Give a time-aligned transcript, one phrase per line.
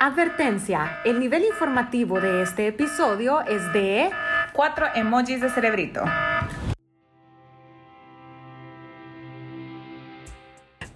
[0.00, 4.08] Advertencia, el nivel informativo de este episodio es de
[4.52, 6.04] cuatro emojis de cerebrito.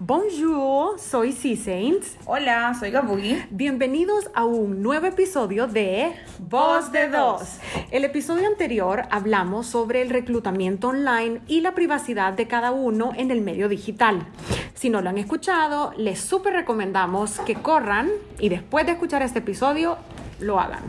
[0.05, 2.17] Bonjour, soy C Saints.
[2.25, 3.41] Hola, soy Gabugi.
[3.51, 7.59] Bienvenidos a un nuevo episodio de Voz de Dos.
[7.89, 13.31] El episodio anterior hablamos sobre el reclutamiento online y la privacidad de cada uno en
[13.31, 14.27] el medio digital.
[14.73, 18.09] Si no lo han escuchado, les súper recomendamos que corran
[18.39, 19.97] y después de escuchar este episodio,
[20.41, 20.83] lo hagan.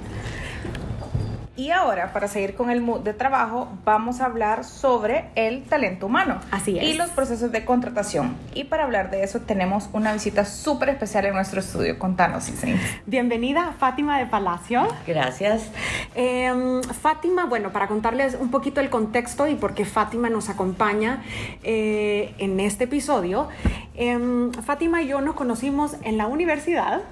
[1.56, 6.06] Y ahora, para seguir con el mood de trabajo, vamos a hablar sobre el talento
[6.06, 6.40] humano.
[6.50, 6.84] Así es.
[6.84, 8.36] Y los procesos de contratación.
[8.54, 11.96] Y para hablar de eso, tenemos una visita súper especial en nuestro estudio.
[11.96, 12.80] Contanos, Isein.
[13.06, 14.88] Bienvenida, Fátima de Palacio.
[15.06, 15.70] Gracias.
[16.16, 21.22] Eh, Fátima, bueno, para contarles un poquito el contexto y por qué Fátima nos acompaña
[21.62, 23.48] eh, en este episodio,
[23.94, 27.02] eh, Fátima y yo nos conocimos en la universidad.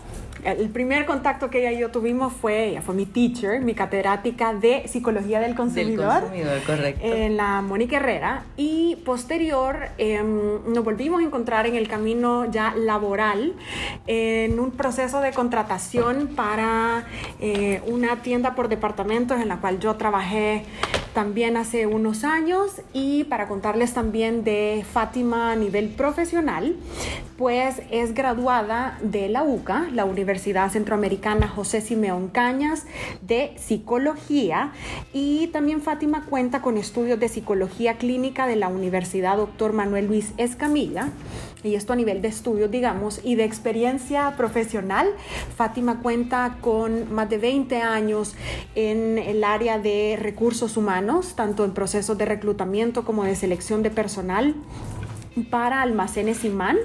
[0.44, 4.52] El primer contacto que ella y yo tuvimos fue, ella fue mi teacher, mi catedrática
[4.52, 6.14] de psicología del consumidor.
[6.14, 7.00] Del consumidor, correcto.
[7.04, 8.44] En la Mónica Herrera.
[8.56, 13.54] Y posterior eh, nos volvimos a encontrar en el camino ya laboral,
[14.08, 17.04] en un proceso de contratación para
[17.40, 20.64] eh, una tienda por departamentos en la cual yo trabajé
[21.14, 26.74] también hace unos años y para contarles también de Fátima a nivel profesional,
[27.36, 32.86] pues es graduada de la UCA, la Universidad Centroamericana José Simeón Cañas,
[33.20, 34.72] de psicología
[35.12, 39.72] y también Fátima cuenta con estudios de psicología clínica de la Universidad Dr.
[39.72, 41.10] Manuel Luis Escamilla
[41.62, 45.08] y esto a nivel de estudios, digamos, y de experiencia profesional.
[45.56, 48.34] Fátima cuenta con más de 20 años
[48.74, 53.90] en el área de recursos humanos, tanto en procesos de reclutamiento como de selección de
[53.90, 54.54] personal
[55.50, 56.76] para Almacenes Imán,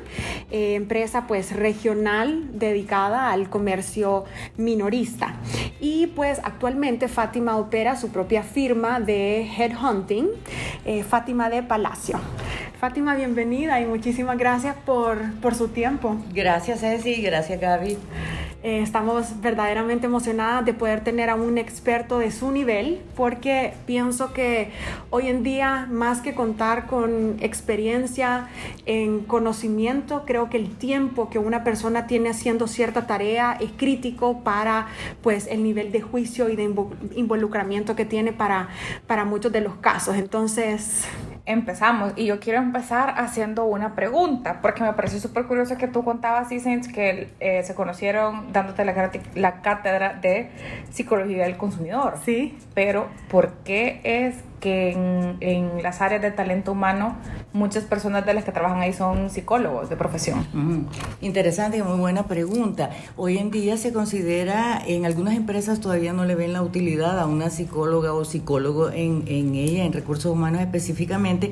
[0.51, 4.25] eh, empresa pues regional dedicada al comercio
[4.57, 5.35] minorista.
[5.79, 10.27] Y pues actualmente Fátima opera su propia firma de headhunting,
[10.85, 12.19] eh, Fátima de Palacio.
[12.79, 16.15] Fátima, bienvenida y muchísimas gracias por, por su tiempo.
[16.31, 17.97] Gracias, Ceci, gracias, Gaby.
[18.63, 24.33] Eh, estamos verdaderamente emocionadas de poder tener a un experto de su nivel porque pienso
[24.33, 24.71] que
[25.11, 28.47] hoy en día más que contar con experiencia
[28.87, 34.39] en conocimiento, creo que el tiempo que una persona tiene haciendo cierta tarea es crítico
[34.43, 34.87] para
[35.21, 36.63] pues el nivel de juicio y de
[37.15, 38.69] involucramiento que tiene para,
[39.05, 40.15] para muchos de los casos.
[40.15, 41.07] Entonces,
[41.47, 46.03] empezamos y yo quiero empezar haciendo una pregunta porque me pareció súper curioso que tú
[46.03, 50.49] contabas, Isens, que eh, se conocieron dándote la, la cátedra de
[50.89, 52.15] psicología del consumidor.
[52.23, 52.57] Sí.
[52.73, 57.15] Pero ¿por qué es que en, en, las áreas de talento humano
[57.53, 60.47] muchas personas de las que trabajan ahí son psicólogos de profesión.
[61.21, 62.89] Interesante y muy buena pregunta.
[63.15, 67.25] Hoy en día se considera, en algunas empresas todavía no le ven la utilidad a
[67.25, 71.51] una psicóloga o psicólogo en, en ella, en recursos humanos específicamente,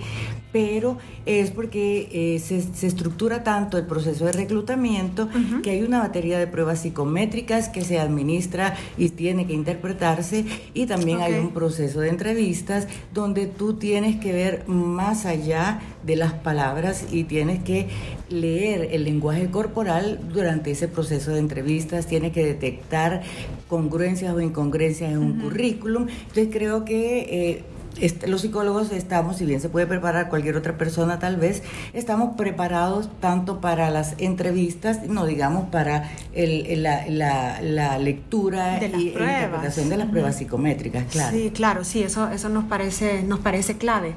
[0.52, 5.28] pero es porque eh, se, se, estructura tanto el proceso de reclutamiento
[5.64, 10.86] que hay una batería de pruebas psicométricas que se administra y tiene que interpretarse y
[10.86, 11.34] también okay.
[11.34, 17.06] hay un proceso de entrevistas donde tú tienes que ver más allá de las palabras
[17.12, 17.88] y tienes que
[18.30, 23.22] leer el lenguaje corporal durante ese proceso de entrevistas, tienes que detectar
[23.68, 25.42] congruencias o incongruencias en un uh -huh.
[25.44, 26.08] currículum.
[26.08, 27.20] Entonces creo que...
[27.30, 27.64] Eh,
[28.00, 31.64] este, los psicólogos estamos, si bien se puede preparar cualquier otra persona tal vez,
[31.94, 38.88] estamos preparados tanto para las entrevistas, no digamos para el, la, la, la, lectura de
[38.88, 41.36] y la interpretación de las pruebas psicométricas, claro.
[41.36, 44.14] Sí, claro, sí, eso, eso nos, parece, nos parece clave.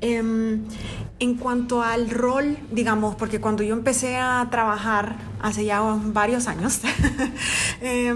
[0.00, 0.22] Eh,
[1.22, 6.80] en cuanto al rol, digamos, porque cuando yo empecé a trabajar hace ya varios años,
[7.80, 8.12] eh,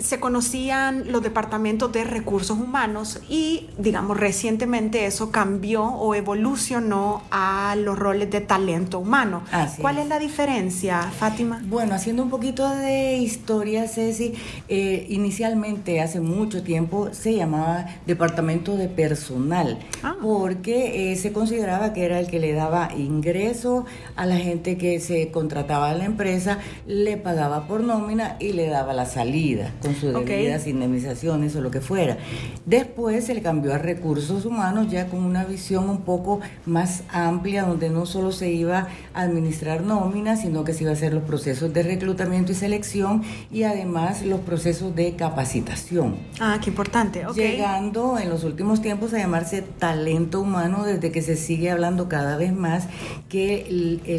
[0.00, 7.76] se conocían los departamentos de recursos humanos y, digamos, recientemente eso cambió o evolucionó a
[7.76, 9.42] los roles de talento humano.
[9.52, 10.02] Así ¿Cuál es.
[10.04, 11.60] es la diferencia, Fátima?
[11.64, 14.34] Bueno, haciendo un poquito de historia, Ceci,
[14.68, 20.16] eh, inicialmente hace mucho tiempo se llamaba departamento de personal Ah.
[20.22, 23.84] porque eh, se consideraba que era el que le daba ingreso
[24.16, 28.66] a la gente que se contrataba a la empresa, le pagaba por nómina y le
[28.68, 29.72] daba la salida.
[29.82, 32.18] con sus debidas indemnizaciones o lo que fuera.
[32.66, 37.64] Después se le cambió a recursos humanos ya con una visión un poco más amplia,
[37.64, 41.22] donde no solo se iba a administrar nóminas, sino que se iba a hacer los
[41.24, 46.16] procesos de reclutamiento y selección y además los procesos de capacitación.
[46.40, 47.24] Ah, qué importante.
[47.34, 52.36] Llegando en los últimos tiempos a llamarse talento humano desde que se sigue hablando cada
[52.36, 52.84] vez más
[53.28, 53.66] que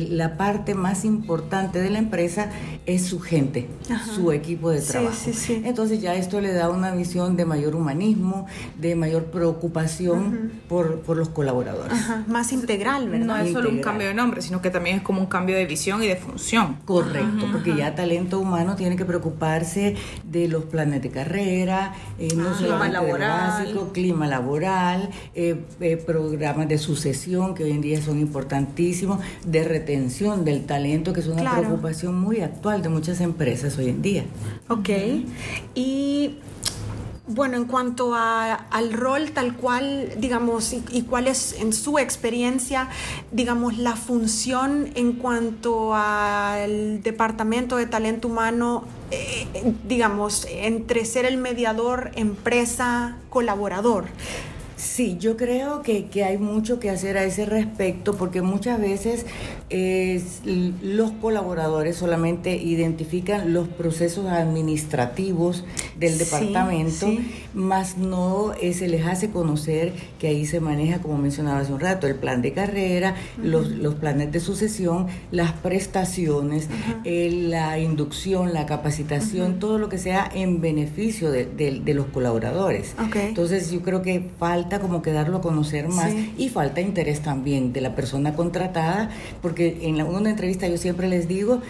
[0.09, 2.49] la parte más importante de la empresa
[2.85, 3.67] es su gente,
[4.15, 5.15] su equipo de trabajo.
[5.63, 8.47] Entonces ya esto le da una visión de mayor humanismo,
[8.79, 11.97] de mayor preocupación por, los colaboradores.
[12.27, 13.25] Más integral, ¿verdad?
[13.25, 15.65] No es solo un cambio de nombre, sino que también es como un cambio de
[15.65, 16.77] visión y de función.
[16.85, 22.49] Correcto, porque ya talento humano tiene que preocuparse de los planes de carrera, eh, no
[22.49, 23.29] ah, solamente laboral.
[23.29, 29.63] básico, clima laboral, eh, eh, programas de sucesión que hoy en día son importantísimos, de
[29.63, 34.23] retención del talento, que es una preocupación muy actual de muchas empresas hoy en día.
[34.67, 34.89] Ok,
[35.75, 36.37] y
[37.27, 42.89] bueno, en cuanto al rol tal cual, digamos, y, cuál es en su experiencia,
[43.31, 49.47] digamos, la función en cuanto al Departamento de Talento Humano, eh,
[49.87, 54.05] digamos, entre ser el mediador empresa-colaborador.
[54.81, 59.27] Sí, yo creo que, hay mucho que hacer a ese respecto porque muchas veces
[60.81, 65.65] los colaboradores solamente identifican los procesos administrativos
[65.99, 67.07] del departamento,
[67.53, 71.79] más no eh, se les hace conocer que ahí se maneja, como mencionaba hace un
[71.79, 76.69] rato, el plan de carrera, los, planes de sucesión, las prestaciones,
[77.05, 82.95] la inducción, la capacitación, todo lo que sea en beneficio de, los colaboradores.
[83.13, 87.73] Entonces yo creo que falta como que darlo a conocer más y falta interés también
[87.73, 89.09] de la persona contratada,
[89.41, 91.61] porque en una entrevista yo siempre les digo,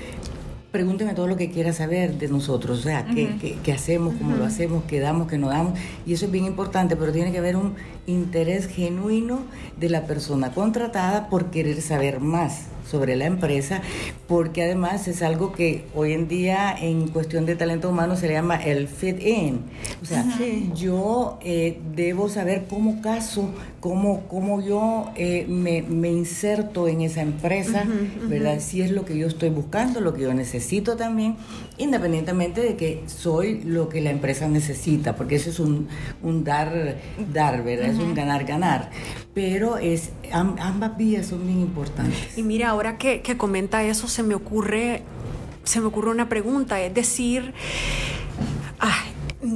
[0.71, 4.45] pregúnteme todo lo que quiera saber de nosotros, o sea, qué, qué, hacemos, cómo lo
[4.45, 7.57] hacemos, qué damos, qué no damos, y eso es bien importante, pero tiene que haber
[7.57, 7.75] un
[8.07, 9.41] interés genuino
[9.77, 13.81] de la persona contratada por querer saber más sobre la empresa,
[14.27, 18.33] porque además es algo que hoy en día en cuestión de talento humano se le
[18.33, 19.61] llama el fit in.
[20.01, 20.25] O sea,
[20.75, 23.49] yo eh, debo saber cómo caso,
[23.79, 27.85] cómo, cómo yo eh, me, me, inserto en esa empresa,
[28.27, 28.59] ¿verdad?
[28.59, 31.37] Si es lo que yo estoy buscando, lo que yo necesito también,
[31.77, 35.87] independientemente de que soy lo que la empresa necesita, porque eso es un,
[36.21, 36.97] un dar,
[37.31, 37.89] dar, ¿verdad?
[37.89, 38.89] Es un ganar, ganar.
[39.33, 42.37] Pero es, ambas vías son bien importantes.
[42.37, 45.03] Y mira, ahora que, que comenta eso, se me ocurre,
[45.63, 47.53] se me ocurre una pregunta, es decir,
[48.79, 49.10] ay,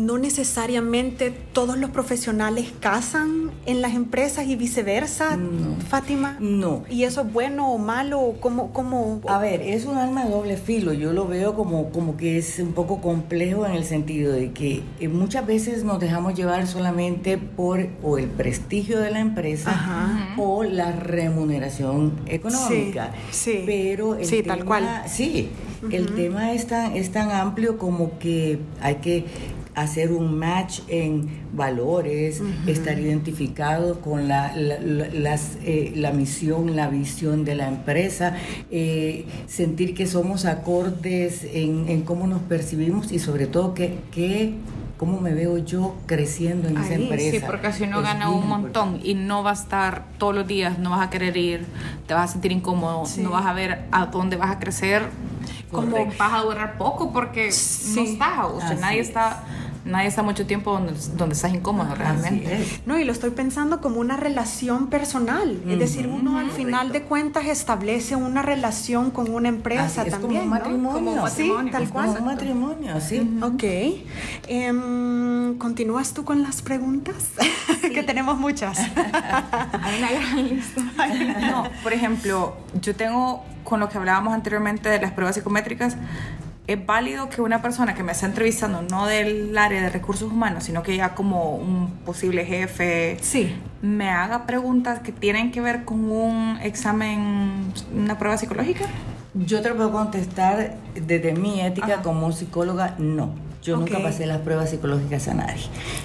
[0.06, 5.38] no necesariamente todos los profesionales casan en las empresas y viceversa,
[5.90, 6.38] Fátima.
[6.40, 6.84] No.
[6.90, 8.36] ¿Y eso es bueno o malo?
[8.40, 9.22] ¿Cómo, cómo?
[9.28, 10.94] A ver, es un arma de doble filo.
[10.94, 14.84] Yo lo veo como, como que es un poco complejo en el sentido de que
[15.00, 20.64] eh, muchas veces nos dejamos llevar solamente por o el prestigio de la empresa o
[20.64, 23.14] la remuneración económica.
[23.32, 25.04] Sí, Pero sí, tal cual.
[25.08, 25.50] Sí,
[25.92, 29.26] el tema es tan, es tan amplio como que hay que
[29.76, 37.46] hacer un match en valores, estar identificado con la, las, eh, la, misión, la visión
[37.46, 38.36] de la empresa,
[38.72, 44.56] eh, sentir que somos acordes en, cómo nos percibimos y sobre todo que,
[44.98, 47.32] cómo me veo yo creciendo en esa empresa.
[47.32, 50.80] Sí, porque si uno gana un montón y no va a estar todos los días,
[50.80, 51.66] no vas a querer ir,
[52.08, 55.04] te vas a sentir incómodo, no vas a ver a dónde vas a crecer,
[55.70, 57.50] como vas a durar poco porque
[57.96, 59.44] no estás, o sea, nadie está
[59.86, 62.82] nadie está mucho tiempo donde, donde estás incómodo realmente.
[62.86, 65.62] No, y lo estoy pensando como una relación personal.
[65.68, 70.22] Es decir, uno al final de cuentas establece una relación con una empresa también.
[70.22, 71.28] Como un matrimonio.
[71.28, 72.08] Sí, tal cual.
[72.08, 73.38] Como un matrimonio, sí.
[73.42, 73.64] Ok.
[74.48, 77.30] Em, ¿Continúas tú con las preguntas?
[77.82, 78.80] que tenemos muchas.
[78.80, 80.82] Hay una gran lista.
[81.52, 85.98] no, por ejemplo, yo tengo con lo que hablábamos anteriormente de las pruebas psicométricas,
[86.68, 90.64] es válido que una persona que me está entrevistando, no del área de recursos humanos,
[90.64, 93.56] sino que ya como un posible jefe, sí.
[93.82, 98.86] me haga preguntas que tienen que ver con un examen, una prueba psicológica?
[99.36, 103.45] Yo te lo puedo contestar desde mi ética como psicóloga, no.
[103.66, 105.64] Yo nunca pasé las pruebas psicológicas a nadie.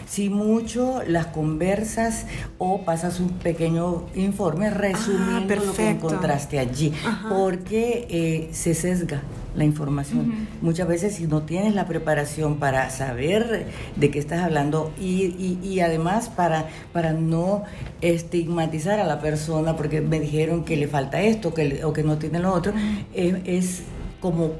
[0.08, 2.24] Si mucho las conversas
[2.56, 6.92] o pasas un pequeño informe resumiendo ah, lo que encontraste allí,
[7.28, 9.20] porque eh, se sesga
[9.54, 10.48] la información.
[10.62, 15.80] Muchas veces si no tienes la preparación para saber de qué estás hablando y, y,
[15.80, 17.64] además para, para no
[18.00, 22.16] estigmatizar a la persona porque me dijeron que le falta esto que o que no
[22.16, 22.72] tiene lo otro,
[23.12, 23.82] es
[24.20, 24.52] como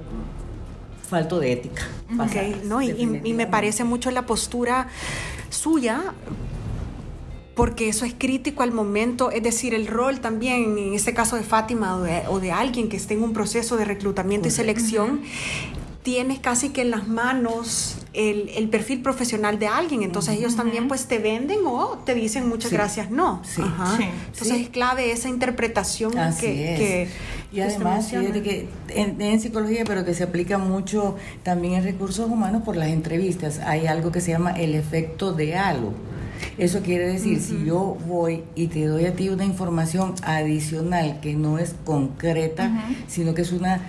[1.11, 1.83] falto de ética.
[2.65, 2.91] No, y,
[3.23, 4.89] y me parece mucho la postura
[5.51, 6.15] suya
[7.61, 11.43] porque eso es crítico al momento, es decir, el rol también, en este caso de
[11.43, 11.99] Fátima
[12.31, 15.21] o de, alguien que esté en un proceso de reclutamiento y selección,
[16.03, 20.03] tienes casi que en las manos el, perfil profesional de alguien.
[20.03, 23.43] Entonces ellos también pues te venden o te dicen muchas gracias, no.
[23.45, 23.63] Sí.
[23.63, 27.09] Entonces es clave esa interpretación que,
[27.53, 32.29] Y además, fíjate que en, en, psicología, pero que se aplica mucho también en recursos
[32.29, 35.93] humanos por las entrevistas, hay algo que se llama el efecto de halo.
[36.59, 41.35] Eso quiere decir, si yo voy y te doy a ti una información adicional que
[41.35, 42.71] no es concreta,
[43.09, 43.81] sino que es una,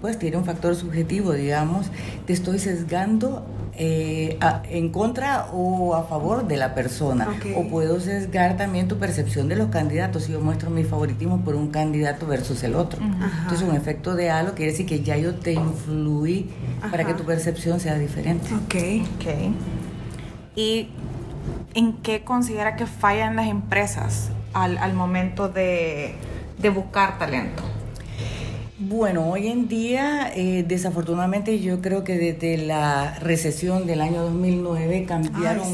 [0.00, 1.86] pues tiene un factor subjetivo, digamos,
[2.26, 4.38] te estoy sesgando eh,
[4.68, 7.28] en contra o a favor de la persona.
[7.56, 11.54] O puedo sesgar también tu percepción de los candidatos si yo muestro mi favoritismo por
[11.54, 13.02] un candidato versus el otro.
[13.02, 16.50] Entonces, un efecto de halo quiere decir que ya yo te influí
[16.90, 18.48] para que tu percepción sea diferente.
[18.54, 18.74] Ok.
[19.16, 19.52] Ok.
[20.54, 20.88] Y
[21.74, 26.14] ¿en qué considera que fallan las empresas al, momento de,
[26.74, 27.62] buscar talento?
[28.84, 35.04] Bueno, hoy en día, eh, desafortunadamente, yo creo que desde la recesión del año 2009
[35.06, 35.68] cambiaron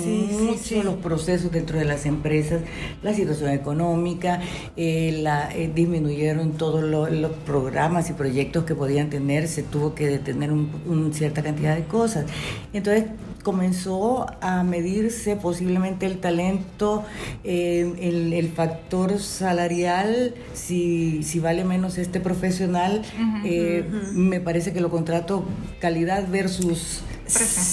[0.45, 2.61] mucho los procesos dentro de las empresas,
[3.03, 4.43] la situación económica,
[4.77, 10.07] eh, la, eh, disminuyeron todos los programas y proyectos que podían tener, se tuvo que
[10.07, 12.27] detener una cierta cantidad de cosas.
[12.75, 13.07] Entonces,
[13.49, 17.03] comenzó a medirse posiblemente el talento,
[17.45, 23.01] eh, el, factor salarial, si, si, vale menos este profesional,
[23.47, 25.47] eh, me parece que lo contrato
[25.81, 27.01] calidad versus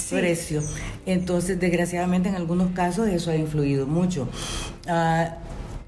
[0.08, 0.62] precio.
[1.04, 4.30] Entonces, desgraciadamente, en algunos casos eso ha influido mucho.
[4.88, 5.36] Ah,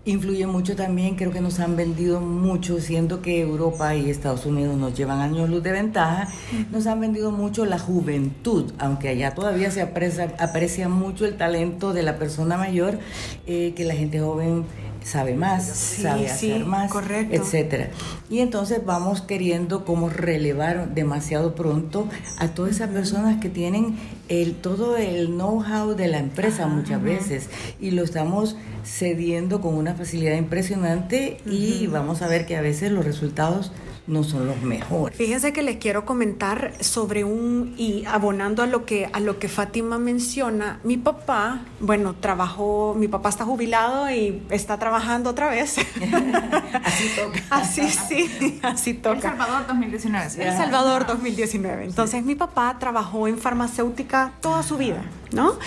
[0.04, 4.76] influye mucho también, creo que nos han vendido mucho, siendo que Europa y Estados Unidos
[4.76, 6.28] nos llevan años luz de ventaja,
[6.70, 11.92] nos han vendido mucho la juventud, aunque allá todavía se aprecia, aprecia mucho el talento
[11.92, 12.98] de la persona mayor,
[13.46, 14.64] eh, que la gente joven
[15.08, 17.34] sabe más, sabe hacer más, correcto.
[17.34, 17.90] etcétera.
[18.28, 23.96] Y entonces vamos queriendo como relevar demasiado pronto a todas esas personas que tienen
[24.28, 27.48] el todo el know-how de la empresa muchas veces
[27.80, 32.92] y lo estamos cediendo con una facilidad impresionante y vamos a ver que a veces
[32.92, 33.72] los resultados
[34.08, 35.16] no son los mejores.
[35.16, 39.48] Fíjense que les quiero comentar sobre un y abonando a lo que a lo que
[39.48, 45.76] Fátima menciona, mi papá, bueno, trabajó, mi papá está jubilado y está trabajando otra vez.
[46.84, 47.42] así toca.
[47.50, 49.16] Así sí, así toca.
[49.16, 50.48] El Salvador 2019.
[50.48, 51.84] El Salvador 2019.
[51.84, 55.02] Entonces mi papá trabajó en farmacéutica toda su vida.
[55.32, 55.58] ¿No?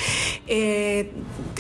[0.48, 1.12] Eh,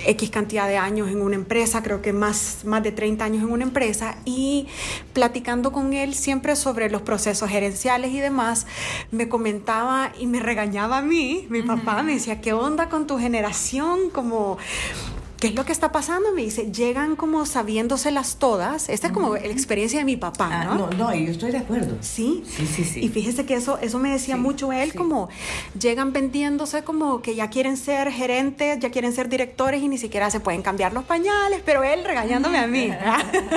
[0.05, 3.51] X cantidad de años en una empresa, creo que más, más de 30 años en
[3.51, 4.67] una empresa, y
[5.13, 8.67] platicando con él siempre sobre los procesos gerenciales y demás,
[9.11, 13.17] me comentaba y me regañaba a mí, mi papá me decía, ¿qué onda con tu
[13.17, 14.09] generación?
[14.11, 14.57] Como
[15.41, 16.31] ¿qué es lo que está pasando?
[16.33, 18.89] Me dice, llegan como sabiéndoselas todas.
[18.89, 20.75] Esta es como la experiencia de mi papá, ah, ¿no?
[20.75, 21.97] no, no, yo estoy de acuerdo.
[21.99, 22.83] Sí, sí, sí.
[22.83, 22.99] sí.
[23.03, 25.29] Y fíjese que eso, eso me decía mucho él, como
[25.79, 30.29] llegan vendiéndose como que ya quieren ser gerentes, ya quieren ser directores y ni siquiera
[30.29, 32.91] se pueden cambiar los pañales, pero él regañándome a mí.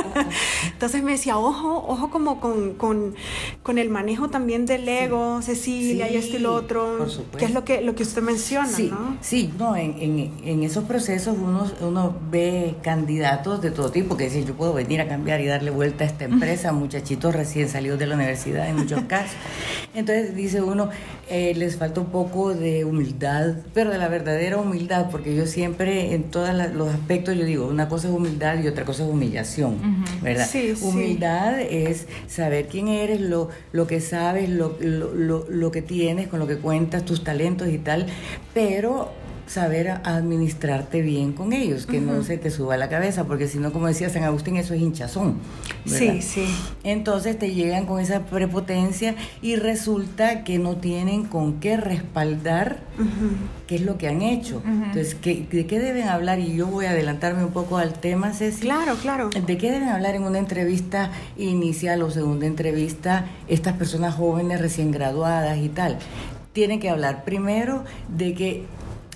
[0.73, 3.14] Entonces me decía, ojo, ojo como con, con,
[3.62, 7.53] con el manejo también del ego, Cecilia y esto y lo otro, por que es
[7.53, 9.19] lo que, lo que usted menciona, sí, ¿no?
[9.21, 14.25] Sí, no, en, en, en esos procesos uno uno ve candidatos de todo tipo que
[14.25, 17.99] dicen yo puedo venir a cambiar y darle vuelta a esta empresa, muchachitos recién salidos
[17.99, 19.37] de la universidad en muchos casos.
[19.95, 20.90] Entonces dice uno,
[21.31, 26.14] eh, les falta un poco de humildad, pero de la verdadera humildad, porque yo siempre
[26.14, 30.04] en todos los aspectos yo digo, una cosa es humildad y otra cosa es humillación,
[30.23, 30.49] ¿verdad?
[30.83, 36.40] humildad es saber quién eres, lo, lo que sabes, lo, lo, lo que tienes, con
[36.40, 38.07] lo que cuentas, tus talentos y tal,
[38.52, 39.12] pero
[39.46, 43.72] saber administrarte bien con ellos, que no se te suba la cabeza, porque si no,
[43.72, 45.38] como decía San Agustín, eso es hinchazón.
[45.84, 46.46] Sí, sí.
[46.82, 52.78] Entonces te llegan con esa prepotencia y resulta que no tienen con qué respaldar
[53.66, 54.62] qué es lo que han hecho.
[54.64, 56.38] Entonces, ¿de qué deben hablar?
[56.38, 58.62] Y yo voy a adelantarme un poco al tema, Ceci.
[58.62, 59.30] Claro, claro.
[59.30, 64.90] ¿De qué deben hablar en una entrevista inicial o segunda entrevista estas personas jóvenes recién
[64.90, 65.98] graduadas y tal?
[66.52, 68.64] Tienen que hablar primero de que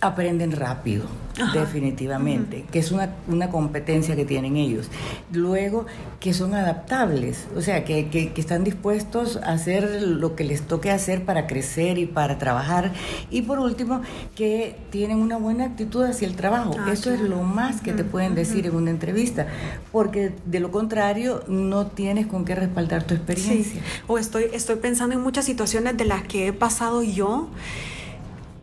[0.00, 1.07] aprenden rápido,
[1.52, 4.88] definitivamente, que es una, una, competencia que tienen ellos.
[5.33, 5.87] Luego,
[6.21, 10.90] que son adaptables, o sea, que, que, están dispuestos a hacer lo que les toque
[10.90, 12.93] hacer para crecer y para trabajar.
[13.31, 14.02] Y por último,
[14.35, 16.75] que tienen una buena actitud hacia el trabajo.
[16.78, 19.47] Ah, Eso es lo más que te pueden decir en una entrevista,
[19.93, 23.81] porque de lo contrario no tienes con qué respaldar tu experiencia.
[24.07, 27.49] O estoy, estoy pensando en muchas situaciones de las que he pasado yo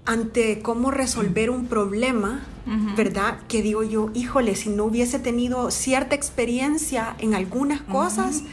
[0.05, 2.41] ante cómo resolver un problema,
[2.95, 3.39] ¿verdad?
[3.47, 8.43] Que digo yo, híjole, si no hubiese tenido cierta experiencia en algunas cosas,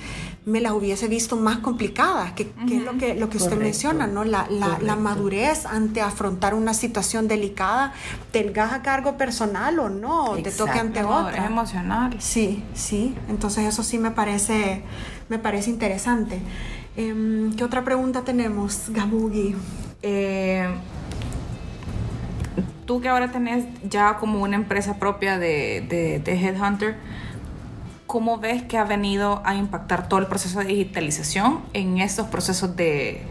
[0.44, 4.24] me las hubiese visto más complicadas, que, es lo que, lo que usted menciona, ¿no?
[4.24, 7.92] La, la, madurez ante afrontar una situación delicada,
[8.32, 11.44] tengas a cargo personal o no, te toque ante otra.
[11.44, 12.16] Es emocional.
[12.18, 14.82] Sí, sí, entonces eso sí me parece,
[15.28, 16.40] me parece interesante.
[16.96, 19.54] Em, ¿Qué otra pregunta tenemos, Gabugi?
[20.02, 20.68] Eh,
[22.84, 26.96] tú que ahora tenés ya como una empresa propia de, de, Headhunter,
[28.06, 32.76] ¿cómo ves que ha venido a impactar todo el proceso de digitalización en estos procesos
[32.76, 33.22] de,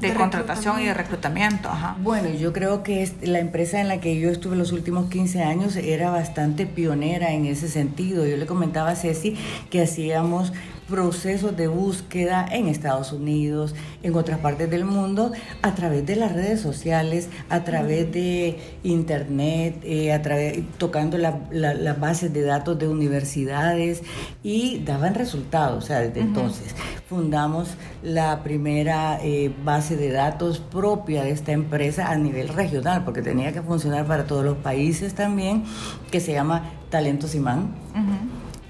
[0.00, 1.70] de, contratación y de reclutamiento.
[2.00, 5.76] Bueno, yo creo que la empresa en la que yo estuve los últimos 15 años
[5.76, 8.26] era bastante pionera en ese sentido.
[8.26, 9.36] Yo le comentaba a Ceci
[9.70, 10.52] que hacíamos
[10.88, 16.32] procesos de búsqueda en Estados Unidos, en otras partes del mundo, a través de las
[16.32, 22.88] redes sociales, a través de internet, eh, a través, tocando las bases de datos de
[22.88, 24.02] universidades
[24.42, 25.84] y daban resultados.
[25.84, 26.74] O sea, desde entonces
[27.08, 27.68] fundamos
[28.02, 33.52] la primera eh, base de datos propia de esta empresa a nivel regional, porque tenía
[33.52, 35.64] que funcionar para todos los países también,
[36.10, 37.74] que se llama Talentos Imán.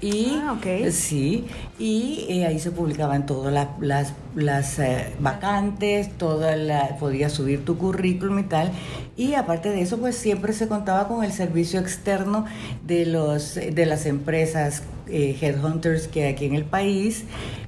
[0.01, 0.57] Y ah,
[0.91, 1.45] sí,
[1.77, 7.65] y eh, ahí se publicaban todas las, las, las eh, vacantes, toda la, podías subir
[7.65, 8.71] tu currículum y tal.
[9.17, 12.45] Y aparte de eso, pues siempre se contaba con el servicio externo
[12.87, 17.25] de los de las empresas eh, headhunters que hay aquí en el país,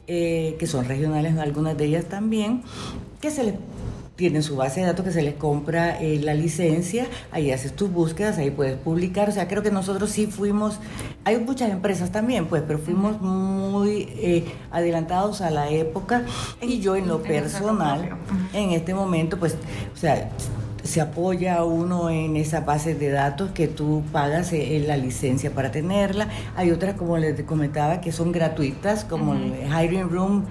[0.08, 2.64] que son regionales, algunas de ellas también,
[3.22, 3.56] que se les
[4.22, 7.92] tienen su base de datos que se les compra eh, la licencia, ahí haces tus
[7.92, 10.78] búsquedas, ahí puedes publicar, o sea, creo que nosotros sí fuimos,
[11.24, 16.24] hay muchas empresas también, pues, pero fuimos muy eh, adelantados a la época.
[16.62, 18.16] Y yo en lo personal,
[18.54, 19.56] en este momento, pues,
[19.92, 20.30] o sea,
[20.84, 25.72] se apoya uno en esa base de datos que tú pagas eh, la licencia para
[25.72, 26.28] tenerla.
[26.56, 30.46] Hay otras, como les comentaba, que son gratuitas, como Hiring Room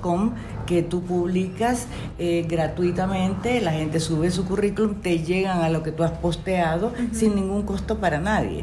[0.00, 0.32] Com,
[0.70, 1.88] que tú publicas
[2.20, 6.92] eh, gratuitamente, la gente sube su currículum, te llegan a lo que tú has posteado
[7.10, 8.62] sin ningún costo para nadie.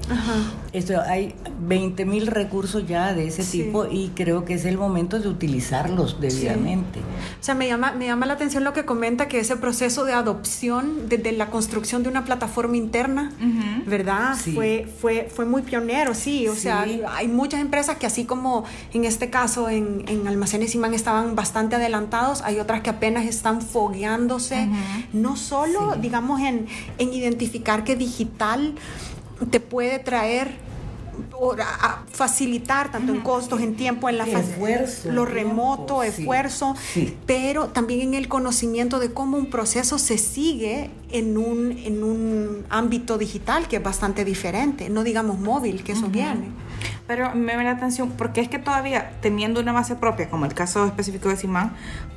[0.72, 5.20] Esto, hay 20 mil recursos ya de ese tipo y creo que es el momento
[5.20, 7.00] de utilizarlos debidamente.
[7.00, 10.14] O sea, me llama, me llama la atención lo que comenta, que ese proceso de
[10.14, 13.34] adopción, desde la construcción de una plataforma interna,
[13.86, 14.38] ¿verdad?
[14.56, 16.48] Fue, fue, fue muy pionero, sí.
[16.48, 20.80] O sea, hay muchas empresas que así como en este caso en, en almacenes y
[20.96, 24.70] estaban bastante adelantados, hay otras que apenas están fogueándose,
[25.14, 28.76] no solo, digamos, en, en identificar que digital
[29.50, 30.68] te puede traer
[31.40, 36.76] o a facilitar tanto en costos, en tiempo, en la esfuerzo, lo remoto, esfuerzo,
[37.26, 42.66] pero también en el conocimiento de cómo un proceso se sigue en un, en un
[42.70, 46.50] ámbito digital que es bastante diferente, no digamos móvil, que eso viene.
[47.08, 50.54] Pero me da la atención, porque es que todavía teniendo una base propia, como el
[50.54, 51.72] caso específico de Simán,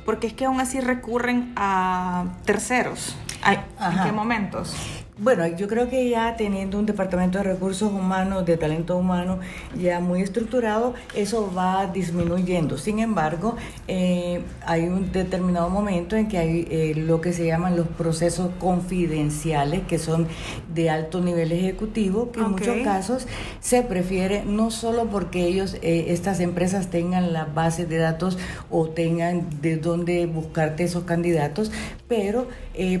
[0.05, 3.15] porque es que aún así recurren a terceros.
[3.45, 4.75] ¿En qué momentos?
[5.23, 9.37] Bueno, yo creo que ya teniendo un departamento de recursos humanos, de talento humano
[9.79, 12.79] ya muy estructurado, eso va disminuyendo.
[12.79, 13.55] Sin embargo,
[13.87, 18.49] eh, hay un determinado momento en que hay eh, lo que se llaman los procesos
[18.59, 20.27] confidenciales, que son
[20.73, 23.27] de alto nivel ejecutivo, que en muchos casos
[23.59, 28.39] se prefiere no solo porque ellos, eh, estas empresas tengan la base de datos
[28.71, 31.71] o tengan de dónde buscarte esos candidatos,
[32.07, 32.47] pero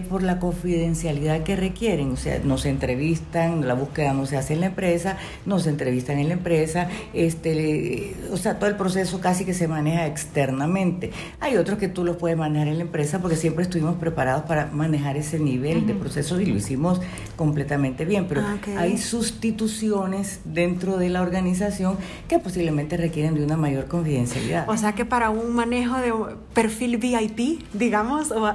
[0.09, 4.61] por la confidencialidad que requieren o sea, nos entrevistan, la búsqueda no se hace en
[4.61, 9.53] la empresa, nos entrevistan en la empresa, este, o sea, todo el proceso casi que
[9.53, 11.11] se maneja externamente.
[11.39, 14.67] Hay otros que tú los puedes manejar en la empresa porque siempre estuvimos preparados para
[14.67, 17.01] manejar ese nivel de proceso y lo hicimos
[17.35, 23.57] completamente bien, pero ah, hay sustituciones dentro de la organización que posiblemente requieren de una
[23.57, 24.69] mayor confidencialidad.
[24.69, 26.13] O sea que para un manejo de
[26.53, 28.45] perfil VIP, digamos, o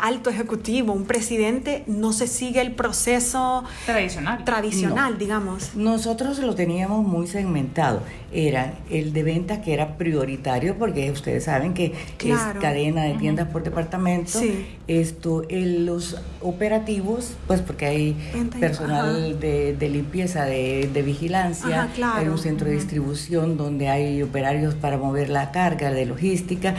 [0.00, 5.74] alto ejecutivo, un presidente, no se sigue el proceso tradicional, tradicional digamos.
[5.74, 8.02] Nosotros lo teníamos muy segmentado.
[8.32, 11.92] Era el de venta que era prioritario porque ustedes saben que
[12.24, 14.40] es cadena de tiendas por departamento.
[14.88, 18.16] Esto, en los operativos, pues porque hay
[18.58, 25.28] personal de, limpieza, de, vigilancia, hay un centro de distribución donde hay operarios para mover
[25.28, 26.74] la carga de logística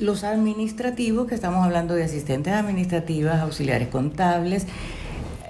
[0.00, 4.66] los administrativos, que estamos hablando de asistentes administrativas, auxiliares contables,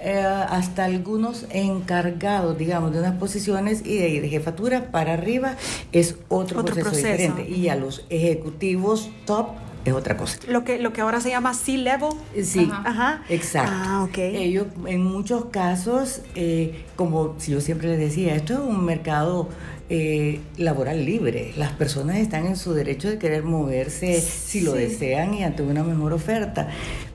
[0.03, 5.57] eh, hasta algunos encargados, digamos, de unas posiciones y de de jefatura para arriba
[5.91, 7.49] es otro, proceso, diferente.
[7.49, 9.49] Y a los ejecutivos top
[9.91, 10.39] es otra cosa.
[10.49, 12.11] Lo que, lo que ahora se llama C-Level.
[12.43, 13.23] Sí, Ajá.
[13.29, 13.73] exacto.
[13.75, 14.37] Ah, okay.
[14.37, 19.49] Ellos, en muchos casos, eh, como si yo siempre les decía, esto es un mercado
[19.89, 21.53] eh, laboral libre.
[21.57, 25.85] Las personas están en su derecho de querer moverse si lo desean y ante una
[25.85, 26.69] mejor oferta.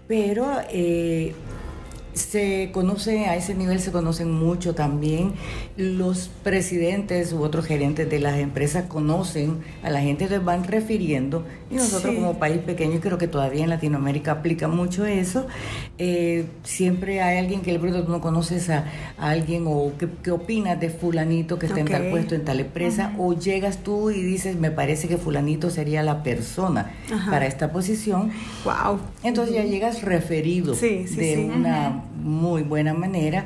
[0.07, 1.33] Pero eh,
[2.13, 5.33] se conoce, a ese nivel se conocen mucho también.
[5.77, 11.45] Los presidentes u otros gerentes de las empresas conocen a la gente, les van refiriendo.
[11.69, 15.47] Y nosotros como país pequeño, creo que todavía en Latinoamérica aplica mucho eso.
[15.97, 18.85] Eh, siempre hay alguien que le pregunta, ¿tú no conoces a,
[19.17, 19.93] alguien o
[20.23, 23.15] qué, opinas de fulanito que está en tal puesto, en tal empresa?
[23.17, 26.91] O llegas tú y dices, me parece que fulanito sería la persona
[27.29, 28.31] para esta posición.
[28.65, 28.99] Wow.
[29.23, 33.45] Entonces ya llegas referido de una muy buena manera,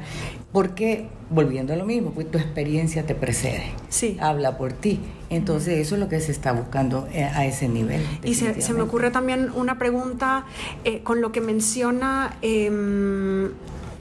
[0.52, 4.18] porque volviendo a lo mismo, pues tu experiencia te precede, sí.
[4.20, 5.00] habla por ti.
[5.30, 8.02] Entonces eso es lo que se está buscando eh, a ese nivel.
[8.24, 10.46] Y se, me ocurre también una pregunta
[10.84, 12.38] eh, con lo que menciona...
[12.42, 13.52] Em,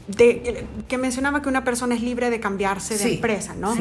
[0.07, 3.75] de, que mencionaba que una persona es libre de cambiarse de empresa, ¿no?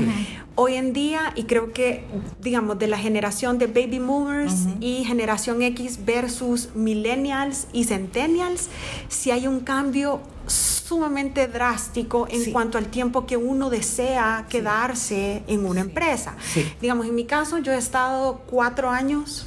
[0.56, 2.04] Hoy en día, y creo que,
[2.42, 8.70] digamos, de la generación de baby boomers y generación X versus millennials y centennials,
[9.10, 15.66] si hay un cambio sumamente drástico en cuanto al tiempo que uno desea quedarse en
[15.66, 16.36] una empresa.
[16.82, 19.46] Digamos, en mi caso, yo he estado cuatro años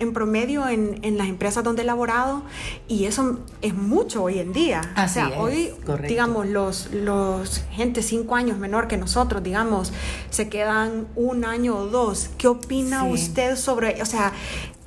[0.00, 2.42] en promedio en, en, las empresas donde he laborado
[2.86, 4.80] y eso es mucho hoy en día.
[4.96, 5.72] o sea, hoy,
[6.06, 9.92] digamos, los, los gente cinco años menor que nosotros, digamos,
[10.30, 12.30] se quedan un año o dos.
[12.38, 14.32] ¿Qué opina usted sobre, o sea,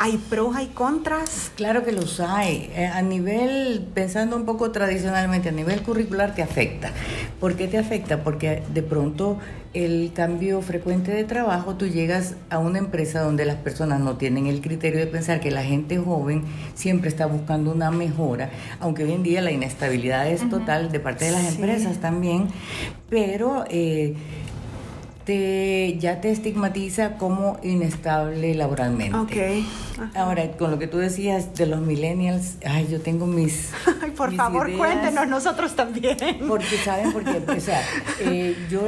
[0.04, 1.52] ¿Hay pros, hay contras?
[1.56, 2.72] Claro que los hay.
[2.76, 6.90] Eh, a nivel, pensando un poco tradicionalmente, a nivel curricular te afecta.
[7.40, 8.24] ¿Por qué te afecta?
[8.24, 9.38] Porque de pronto
[9.74, 14.48] el cambio frecuente de trabajo, tú llegas a una empresa donde las personas no tienen
[14.48, 16.44] el criterio de pensar que la gente joven
[16.76, 21.26] siempre está buscando una mejora, aunque hoy en día la inestabilidad es total de parte
[21.26, 22.48] de las empresas también,
[23.10, 23.66] pero...
[23.70, 24.16] Eh,
[25.32, 29.18] te, ya te estigmatiza como inestable laboralmente.
[29.18, 29.66] Ok.
[30.14, 33.70] Ahora, con lo que tú decías de los millennials, ay, yo tengo mis.
[34.02, 36.18] Ay, por favor, cuéntenos, nosotros también.
[36.48, 37.14] Porque, ¿saben?
[37.14, 37.82] Porque, o sea,
[38.20, 38.82] eh, yo.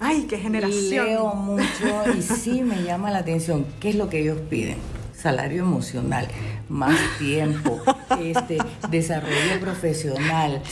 [0.00, 1.06] Ay, qué generación.
[1.06, 3.64] Leo mucho y sí me llama la atención.
[3.80, 4.76] ¿Qué es lo que ellos piden?
[5.16, 6.28] salario emocional,
[6.68, 7.80] más tiempo,
[8.20, 8.58] este,
[8.90, 10.62] desarrollo profesional,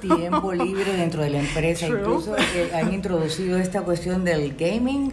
[0.00, 1.86] tiempo libre dentro de la empresa.
[1.86, 5.12] Incluso eh, han introducido esta cuestión del gaming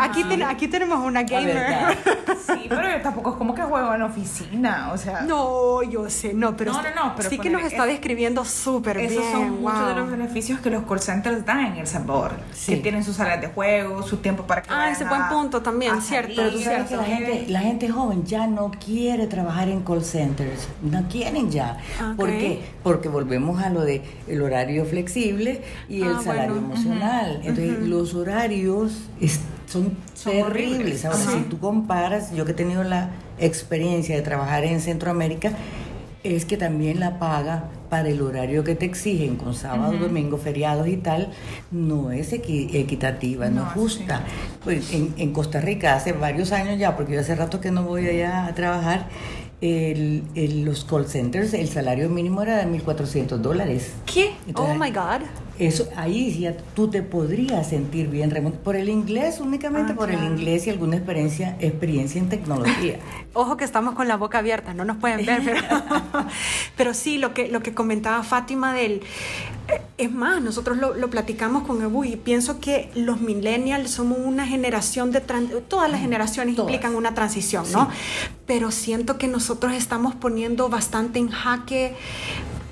[0.00, 1.96] Aquí, aquí tenemos una gamer.
[2.44, 5.22] Sí, pero tampoco es como que juego en oficina, o sea.
[5.22, 9.12] No, yo sé, no, pero, no, no, no, sí que nos está describiendo súper bien.
[9.12, 12.32] Esos son muchos de los beneficios que los call centers dan en El sabor
[12.66, 16.00] Que tienen sus salas de juego, su tiempo para que Ah, ese buen punto también,
[16.02, 16.34] cierto.
[16.36, 20.04] Pero tú sabes que la gente, la gente joven ya no quiere trabajar en call
[20.04, 20.68] centers.
[20.82, 21.78] No quieren ya.
[22.16, 22.62] ¿Por qué?
[22.82, 27.40] Porque volvemos a lo de el horario flexible y el ah, salario emocional.
[27.42, 28.92] Entonces, los horarios
[29.74, 31.04] son, terribles.
[31.04, 35.52] Ahora, si tú comparas, yo que he tenido la experiencia de trabajar en Centroamérica,
[36.22, 40.88] es que también la paga para el horario que te exigen con sábado, domingo, feriados
[40.88, 41.30] y tal,
[41.70, 44.24] no es equitativa, no, es justa.
[44.64, 48.08] Pues en, Costa Rica hace varios años ya, porque yo hace rato que no voy
[48.08, 49.08] allá a trabajar,
[49.60, 50.24] el,
[50.64, 53.92] los call centers, el salario mínimo era de 1.400 dólares.
[54.06, 54.32] ¿Qué?
[54.54, 55.22] oh my God.
[55.58, 58.32] Eso, ahí ya tú te podrías sentir bien
[58.64, 62.98] por el inglés, únicamente ah, por el inglés y alguna experiencia, experiencia en tecnología.
[63.34, 65.42] Ojo que estamos con la boca abierta, no nos pueden ver,
[66.76, 69.02] pero, sí, lo que, lo que comentaba Fátima del...
[69.68, 74.46] Eh, es más, nosotros lo, platicamos con Ebu y pienso que los millennials somos una
[74.46, 75.20] generación de...
[75.20, 77.88] Todas las generaciones implican una transición, ¿no?
[78.44, 81.94] Pero siento que nosotros estamos poniendo bastante en jaque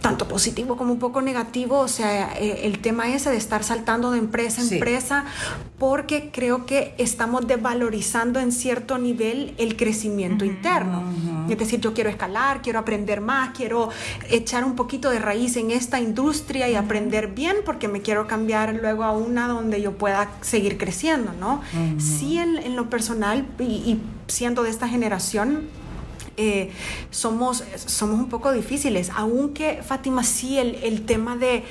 [0.03, 4.11] tanto positivo como un poco negativo, o sea, eh, el tema ese de estar saltando
[4.11, 5.25] de empresa en empresa,
[5.79, 11.05] porque creo que estamos desvalorizando en cierto nivel el crecimiento interno.
[11.49, 13.91] Es decir, yo quiero escalar, quiero aprender más, quiero
[14.29, 18.75] echar un poquito de raíz en esta industria y aprender bien porque me quiero cambiar
[18.75, 21.63] luego a una donde yo pueda seguir creciendo, ¿no?
[21.99, 25.69] Sí, en, lo personal y siendo de esta generación,
[26.37, 26.71] eh,
[27.11, 31.65] somos, somos un poco difíciles, aunque Fátima sí, el, el tema de,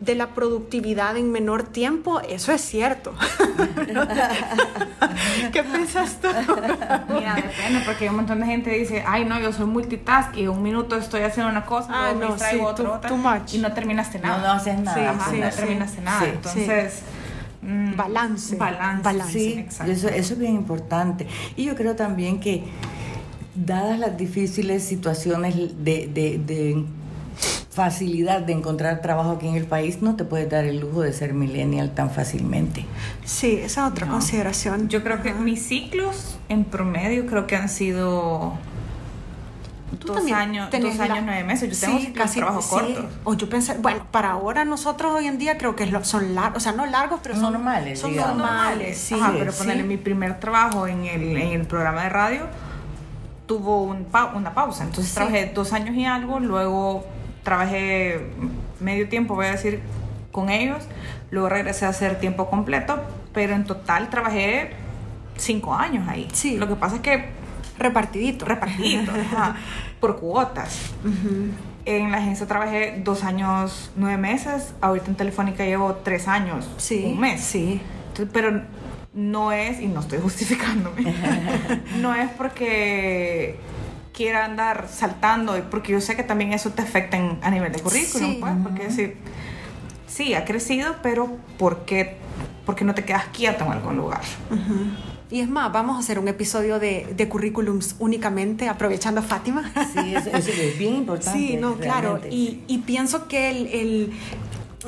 [0.00, 3.14] de, la productividad en menor tiempo, eso es cierto.
[5.52, 6.28] ¿Qué piensas tú?
[6.28, 10.36] Mira, depende, porque hay un montón de gente que dice, ay no, yo soy multitask
[10.36, 13.72] y un minuto estoy haciendo una cosa, ah, no, me sí, otro, otra, y no
[13.72, 14.38] terminaste nada.
[14.38, 15.18] No, no haces nada.
[15.30, 16.26] Sí, no terminaste nada.
[16.26, 17.02] Entonces...
[17.60, 18.56] Mm, balance.
[18.56, 19.02] Balance.
[19.02, 19.32] balance.
[19.32, 21.26] Sí, eso, eso es bien importante.
[21.56, 22.64] Y yo creo también que
[23.64, 26.84] dadas las difíciles situaciones de,
[27.70, 31.12] facilidad de encontrar trabajo aquí en el país, no te puedes dar el lujo de
[31.12, 32.84] ser millennial tan fácilmente.
[33.24, 34.88] Sí, esa otra consideración.
[34.88, 38.54] Yo creo que mis ciclos en promedio creo que han sido
[40.04, 41.80] dos años, dos años, nueve meses.
[41.80, 43.08] Yo tengo casi trabajo corto.
[43.22, 46.60] O yo pensé, bueno, para ahora nosotros hoy en día creo que son largos, o
[46.60, 48.00] sea, no largos, pero son normales.
[48.00, 49.14] Son normales, sí.
[49.38, 52.67] pero ponerle mi primer trabajo en el, en el programa de radio
[53.48, 54.84] tuvo un una pausa.
[54.84, 57.04] Entonces trabajé dos años y algo, luego
[57.42, 58.30] trabajé
[58.78, 59.80] medio tiempo, voy a decir,
[60.30, 60.84] con ellos,
[61.30, 63.00] luego regresé a hacer tiempo completo,
[63.32, 64.72] pero en total trabajé
[65.36, 66.28] cinco años ahí.
[66.32, 66.56] Sí.
[66.58, 67.30] Lo que pasa es que...
[67.78, 68.44] Repartidito.
[68.44, 69.12] Repartidito,
[70.00, 70.90] por cuotas.
[71.84, 74.74] En la agencia trabajé dos años, nueve meses.
[74.80, 77.40] Ahorita en Telefónica llevo tres años, sí, un mes.
[77.40, 77.80] Sí.
[78.32, 78.62] pero
[79.14, 81.14] no es, y no estoy justificándome,
[82.00, 83.56] no es porque
[84.12, 88.40] quiera andar saltando, porque yo sé que también eso te afecta a nivel de currículum,
[88.40, 89.14] pues, porque sí,
[90.06, 92.16] sí, ha crecido, pero ¿por qué,
[92.66, 94.20] porque no te quedas quieto en algún lugar?
[95.30, 99.70] Y es más, vamos a hacer un episodio de, de currículums únicamente, aprovechando a Fátima.
[99.92, 101.38] Sí, eso, es bien importante.
[101.38, 102.20] Sí, no, claro.
[102.30, 104.12] Y, y, pienso que el, el,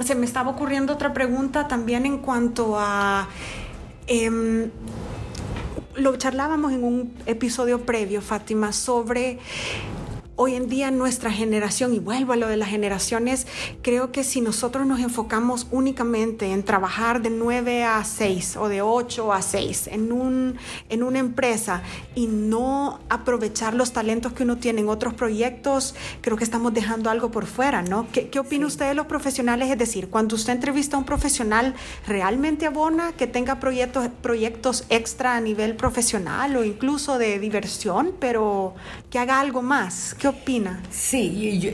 [0.03, 3.29] se me estaba ocurriendo otra pregunta también en cuanto a
[4.12, 4.73] Em,
[5.94, 9.38] lo charlábamos en un episodio previo, Fátima, sobre
[10.42, 13.46] hoy en día nuestra generación, y vuelvo a lo de las generaciones,
[13.83, 18.81] creo que si nosotros nos enfocamos únicamente en trabajar de 9 a 6 o de
[18.81, 20.57] 8 a 6 en, un,
[20.88, 21.83] en una empresa
[22.14, 27.11] y no aprovechar los talentos que uno tiene en otros proyectos, creo que estamos dejando
[27.11, 28.07] algo por fuera, ¿no?
[28.11, 29.70] ¿Qué, qué opina usted de los profesionales?
[29.70, 31.74] Es decir, cuando usted entrevista a un profesional,
[32.07, 38.74] ¿realmente abona que tenga proyectos, proyectos extra a nivel profesional o incluso de diversión, pero
[39.11, 40.16] que haga algo más?
[40.18, 40.83] ¿Qué opina?
[40.90, 41.71] Sí, yo,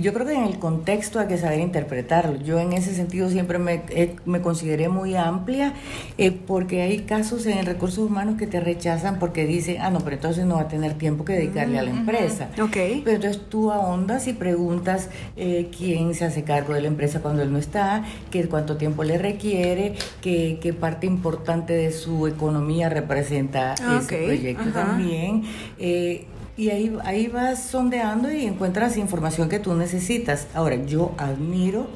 [0.00, 2.36] yo, creo que en el contexto hay que saber interpretarlo.
[2.42, 3.82] Yo en ese sentido siempre me,
[4.24, 5.74] me consideré muy amplia
[6.16, 10.16] eh, porque hay casos en recursos humanos que te rechazan porque dicen, ah, no, pero
[10.16, 12.48] entonces no va a tener tiempo que dedicarle a la empresa.
[12.60, 12.76] Ok.
[13.04, 17.42] Pero entonces tú ahondas y preguntas eh, quién se hace cargo de la empresa cuando
[17.42, 22.88] él no está, qué, cuánto tiempo le requiere, qué, qué parte importante de su economía
[22.88, 25.42] representa ese proyecto también.
[26.58, 30.48] Y ahí, ahí vas sondeando y encuentras información que tú necesitas.
[30.54, 31.86] Ahora, yo admiro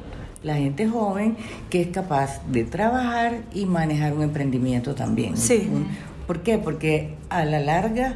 [0.41, 1.35] la gente joven
[1.69, 5.35] que es capaz de trabajar y manejar un emprendimiento también.
[5.35, 5.69] Sí.
[6.25, 6.57] ¿Por qué?
[6.57, 8.15] Porque a la larga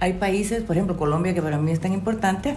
[0.00, 2.54] hay países, por ejemplo Colombia, que para mí es tan importante,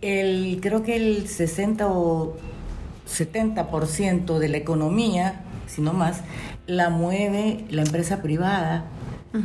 [0.00, 2.36] el, creo que el 60 o
[3.08, 6.20] 70% de la economía, si no más,
[6.66, 8.86] la mueve la empresa privada.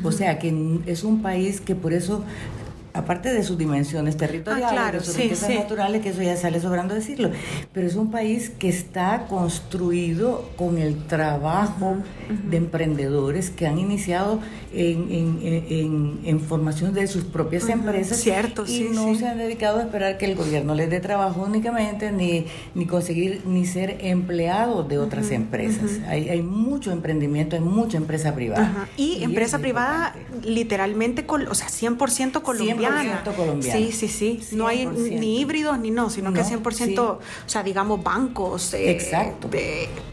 [0.03, 0.53] O sea que
[0.85, 2.23] es un país que por eso
[2.99, 6.93] aparte de sus dimensiones territoriales, ah, de sus riquezas naturales, que eso ya sale sobrando
[6.93, 7.31] decirlo,
[7.73, 11.97] pero es un país que está construido con el trabajo
[12.49, 14.39] de emprendedores que han iniciado
[14.73, 20.17] en, en, formación de sus propias empresas Cierto, y no se han dedicado a esperar
[20.17, 25.31] que el gobierno les dé trabajo únicamente, ni, ni conseguir ni ser empleados de otras
[25.31, 25.99] empresas.
[26.07, 28.87] Hay, hay mucho emprendimiento, hay mucha empresa privada.
[28.95, 32.88] Y, empresa privada literalmente, o sea, 100% colombiana.
[33.61, 34.39] Sí, sí, sí.
[34.51, 38.73] No hay ni híbridos ni no, sino que 100%, o sea, digamos bancos.
[38.73, 39.49] Eh, Exacto.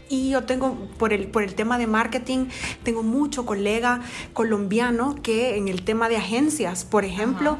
[0.09, 2.47] y yo tengo, por el, por el tema de marketing,
[2.83, 4.01] tengo mucho colega
[4.33, 7.57] colombiano que en el tema de agencias, por ejemplo,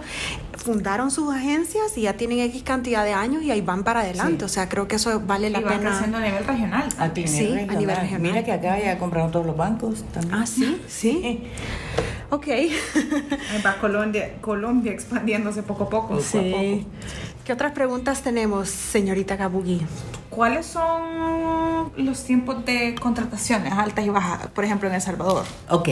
[0.57, 4.45] fundaron sus agencias y ya tienen X cantidad de años y ahí van para adelante.
[4.45, 5.79] O sea, creo que eso vale la pena.
[5.79, 6.89] creciendo a nivel regional.
[6.97, 8.21] A sí, a nivel regional.
[8.21, 10.35] Mira que acá ya compraron todos los bancos también.
[10.35, 11.43] Ah, sí, sí.
[12.29, 12.47] Ok.
[13.65, 16.19] Va Colombia, Colombia expandiéndose poco a poco.
[16.21, 16.85] Sí.
[17.45, 19.81] ¿Qué otras preguntas tenemos, señorita Gabugui?
[20.29, 25.45] ¿Cuáles son los tiempos de contrataciones altas y bajas, por ejemplo, en El Salvador?
[25.69, 25.89] Ok.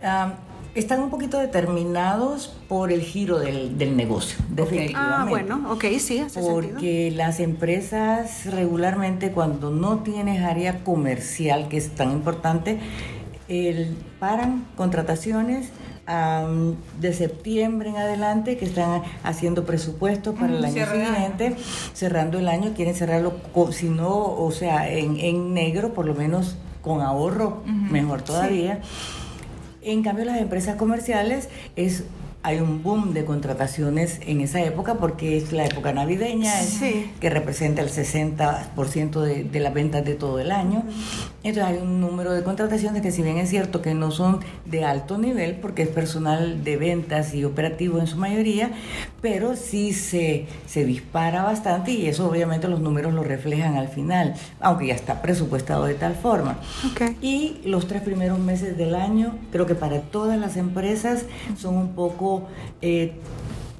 [0.00, 0.30] Um,
[0.76, 5.16] están un poquito determinados por el giro del, del negocio, definitivamente.
[5.16, 7.16] Ah, bueno, ok, sí, hace Porque sentido.
[7.16, 12.78] las empresas regularmente cuando no tienes área comercial, que es tan importante,
[13.48, 15.70] el, paran contrataciones
[16.08, 21.56] um, de septiembre en adelante, que están haciendo presupuestos para el año siguiente,
[21.94, 23.34] cerrando el año, quieren cerrarlo,
[23.70, 28.80] si no, o sea, en, en negro, por lo menos con ahorro, mejor todavía.
[29.82, 32.04] En cambio, las empresas comerciales es
[32.46, 37.10] hay un boom de contrataciones en esa época porque es la época navideña, Sí.
[37.18, 40.84] que representa el 60% de, de las ventas de todo el año.
[41.42, 44.84] Entonces hay un número de contrataciones que si bien es cierto que no son de
[44.84, 48.70] alto nivel porque es personal de ventas y operativo en su mayoría,
[49.20, 54.34] pero sí se, se dispara bastante y eso obviamente los números lo reflejan al final,
[54.60, 56.58] aunque ya está presupuestado de tal forma.
[56.92, 57.16] Ok.
[57.22, 61.24] Y los tres primeros meses del año, creo que para todas las empresas
[61.56, 62.35] son un poco
[62.82, 63.12] eh,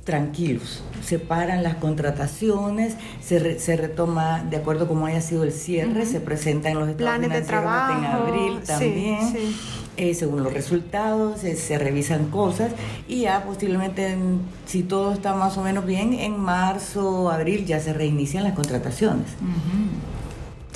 [0.04, 0.82] tranquilos.
[1.02, 5.52] Se paran las contrataciones, se, re- se retoma de acuerdo a cómo haya sido el
[5.52, 9.18] cierre, se presentan los estados Planes de financieros en trabajo, abril también.
[9.32, 9.56] sí.
[9.96, 12.72] eh, según los resultados, eh, se revisan cosas
[13.08, 17.80] y ya posiblemente, en- si todo está más o menos bien, en marzo, abril ya
[17.80, 19.26] se reinician las contrataciones.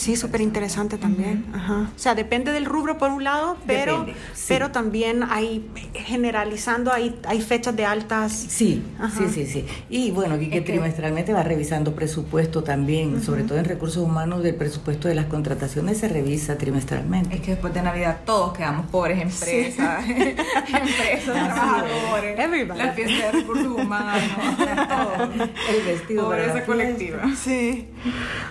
[0.00, 1.44] Sí, súper interesante también.
[1.52, 1.90] Ajá.
[1.94, 4.44] O sea, depende del rubro por un lado, pero, Depende, sí.
[4.48, 8.32] pero también hay, generalizando, hay, hay fechas de altas.
[8.32, 9.10] Sí, Ajá.
[9.18, 9.66] sí, sí, sí.
[9.90, 14.02] Y bueno, y que Es que- trimestralmente va revisando presupuesto también, sobre todo en recursos
[14.02, 17.34] humanos, del presupuesto de las contrataciones se revisa trimestralmente.
[17.36, 22.78] Es que después de Navidad todos quedamos pobres, empresas, empresas, trabajadores, Everybody.
[22.78, 24.22] la fiesta de recursos humanos,
[24.56, 25.48] todos.
[25.68, 27.22] El vestido Pobreza colectiva.
[27.36, 27.86] Sí.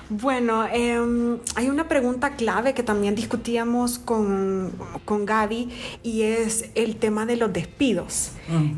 [0.09, 4.71] Bueno, em, hay una pregunta clave que también discutíamos con,
[5.05, 5.69] con Gaby
[6.03, 8.31] y es el tema de los despidos.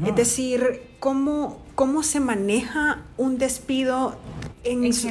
[0.06, 4.16] Es decir, ¿cómo, cómo se maneja un despido
[4.64, 5.10] en, En su,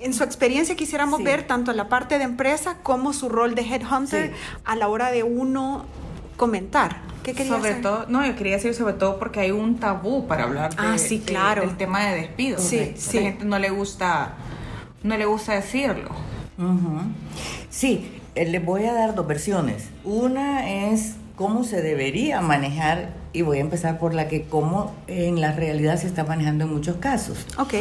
[0.00, 0.76] en su experiencia?
[0.76, 1.24] Quisiéramos Sí.
[1.24, 4.34] ver tanto la parte de empresa como su rol de headhunter Sí.
[4.64, 5.84] a la hora de uno
[6.36, 7.00] comentar.
[7.22, 7.82] ¿Qué quería Sobre hacer?
[7.82, 10.96] todo, no, yo quería decir sobre todo porque hay un tabú para hablar de, Ah,
[10.96, 11.62] sí, de- claro.
[11.62, 12.62] del tema de despidos.
[12.62, 13.18] Sí, sí.
[13.18, 14.34] A la gente no le gusta,
[15.02, 16.10] no le gusta decirlo.
[16.58, 17.00] Ujú.
[17.70, 19.88] Sí, eh, les voy a dar dos versiones.
[20.04, 25.40] Una es cómo se debería manejar y voy a empezar por la que cómo en
[25.40, 27.46] la realidad se está manejando en muchos casos.
[27.58, 27.74] Ok.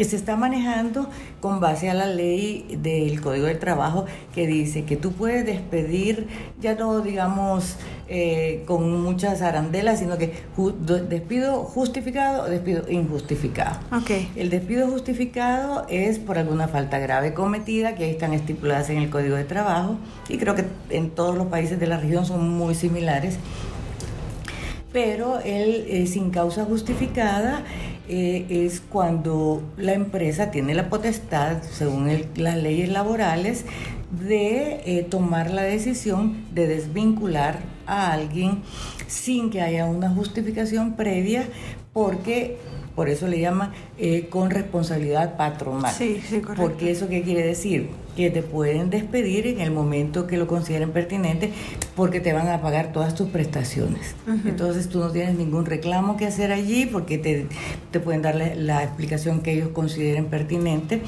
[0.00, 1.10] Que se está manejando
[1.42, 6.26] con base a la ley del Código del Trabajo que dice que tú puedes despedir,
[6.58, 7.76] ya no digamos
[8.08, 10.72] eh, con muchas arandelas, sino que ju-
[11.06, 13.78] despido justificado o despido injustificado.
[13.92, 14.10] Ok.
[14.36, 19.10] El despido justificado es por alguna falta grave cometida, que ahí están estipuladas en el
[19.10, 19.96] Código de Trabajo,
[20.30, 23.36] y creo que en todos los países de la región son muy similares
[24.92, 27.62] pero el eh, sin causa justificada
[28.10, 33.64] eh, es cuando la empresa tiene la potestad, según el- las leyes laborales,
[34.10, 38.62] de eh, tomar la decisión de desvincular a alguien
[39.06, 41.44] sin que haya una justificación previa,
[41.92, 42.58] porque
[42.94, 45.92] por eso le llaman eh, con responsabilidad patronal.
[45.92, 46.62] Sí, sí, correcto.
[46.62, 47.90] Porque eso qué quiere decir?
[48.16, 51.52] Que te pueden despedir en el momento que lo consideren pertinente
[51.96, 54.14] porque te van a pagar todas tus prestaciones.
[54.44, 57.46] Entonces tú no tienes ningún reclamo que hacer allí porque te,
[57.90, 61.00] te pueden dar la, la explicación que ellos consideren pertinente.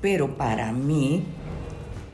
[0.00, 1.24] Pero para mí,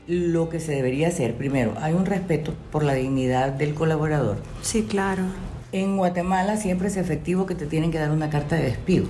[0.07, 4.37] lo que se debería hacer, primero, hay un respeto por la dignidad del colaborador.
[4.61, 5.23] Sí, claro.
[5.71, 9.05] En Guatemala siempre es efectivo que te tienen que dar una carta de despido.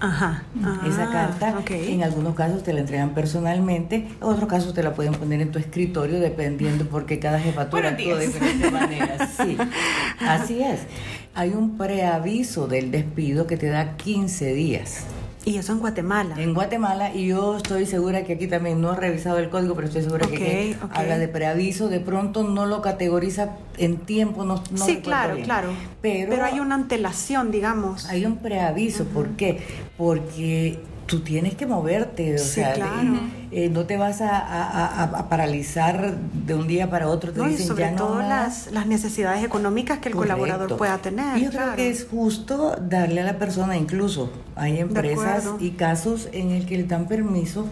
[0.00, 0.42] Ajá.
[0.84, 4.94] Esa Ah, carta en algunos casos te la entregan personalmente, en otros casos te la
[4.94, 9.28] pueden poner en tu escritorio dependiendo porque cada jefatura actúa de diferente manera.
[9.28, 9.56] Sí,
[10.26, 10.80] así es.
[11.34, 15.04] Hay un preaviso del despido que te da 15 días.
[15.44, 16.36] Y eso en Guatemala.
[16.38, 19.88] En Guatemala, y yo estoy segura que aquí también no he revisado el código, pero
[19.88, 24.84] estoy segura que habla de preaviso, de pronto no lo categoriza en tiempo, no, no
[24.84, 25.44] sí, claro, bien.
[25.44, 25.70] claro.
[26.00, 28.06] Pero, hay una antelación, digamos.
[28.06, 29.60] hay un preaviso, ¿por qué?
[29.96, 33.14] Porque tú tienes que moverte, o Sí, sea, claro.
[33.52, 37.38] Eh, no te vas a, a- a- a paralizar de un día para otro, te
[37.38, 38.28] No, y dicen sobre ya no todo más".
[38.28, 40.38] las, las necesidades económicas que el Correcto.
[40.38, 41.36] colaborador pueda tener.
[41.38, 41.72] Y yo claro.
[41.74, 46.64] creo que es justo darle a la persona, incluso hay empresas y casos en el
[46.66, 47.66] que le dan permiso,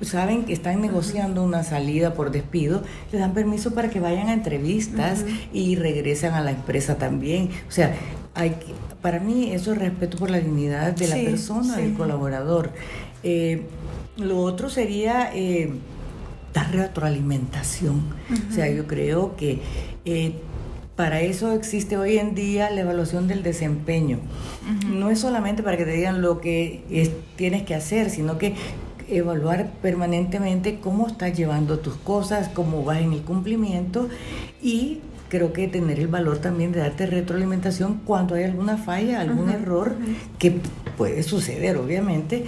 [0.00, 4.32] saben que están negociando una salida por despido, le dan permiso para que vayan a
[4.32, 7.50] entrevistas y regresan a la empresa también.
[7.68, 7.94] O sea,
[8.34, 8.54] hay
[9.02, 12.70] para mí eso es respeto por la dignidad de la persona, del colaborador.
[13.22, 13.66] Eh,
[14.16, 15.72] lo otro sería eh,
[16.52, 18.02] dar retroalimentación.
[18.48, 19.60] O sea, yo creo que
[20.04, 20.34] eh,
[20.96, 24.18] para eso existe hoy en día la evaluación del desempeño.
[24.86, 28.54] No es solamente para que te digan lo que tienes que hacer, sino que
[29.08, 34.08] evaluar permanentemente cómo estás llevando tus cosas, cómo vas en el cumplimiento
[34.62, 39.48] y creo que tener el valor también de darte retroalimentación cuando hay alguna falla, algún
[39.48, 39.94] error
[40.38, 40.60] que
[40.96, 42.44] puede suceder, obviamente,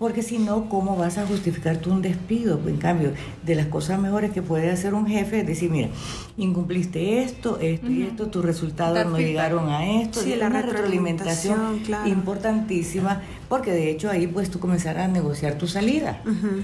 [0.00, 2.58] porque si no, ¿cómo vas a justificar tú un despido?
[2.66, 3.12] En cambio,
[3.44, 5.90] de las cosas mejores que puede hacer un jefe es decir, mira,
[6.38, 10.22] incumpliste esto, esto y esto, tus resultados no llegaron a esto.
[10.22, 13.20] Sí, la una retroalimentación, importantísima,
[13.50, 16.22] porque de hecho ahí pues tú comenzarás a negociar tu salida.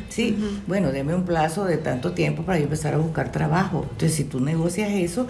[0.08, 3.82] sí, bueno, deme un plazo de tanto tiempo para empezar a buscar trabajo.
[3.82, 5.26] Entonces, si tú negocias eso,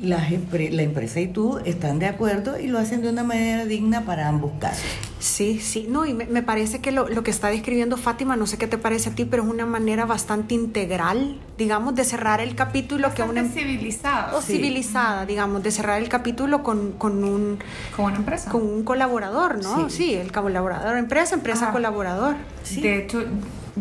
[0.00, 4.06] la, la empresa y tú están de acuerdo y lo hacen de una manera digna
[4.06, 4.84] para ambos casos.
[5.24, 8.66] Sí, sí, no, y me, parece que lo, que está describiendo Fátima, no sé qué
[8.66, 13.14] te parece a ti, pero es una manera bastante integral, digamos, de cerrar el capítulo
[13.14, 13.42] que una...
[13.44, 14.36] civilizada.
[14.36, 17.58] O civilizada, digamos, de cerrar el capítulo con, con un...
[17.96, 18.50] Con una empresa.
[18.50, 19.88] Con un colaborador, ¿no?
[19.88, 22.36] Sí, el colaborador, empresa, empresa, colaborador.
[22.76, 23.24] De hecho,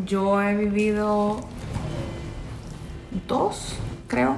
[0.06, 1.42] yo he vivido
[3.28, 3.76] dos,
[4.08, 4.38] creo,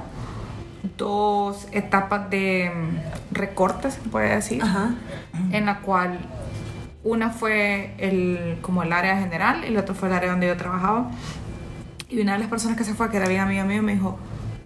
[0.96, 2.70] dos etapas de
[3.30, 4.62] recortes, se puede decir,
[5.52, 6.18] en la cual
[7.04, 10.56] una fue el, como el área general y la otra fue el área donde yo
[10.56, 11.10] trabajaba.
[12.08, 14.18] Y una de las personas que se fue, que era bien amiga mía, me dijo,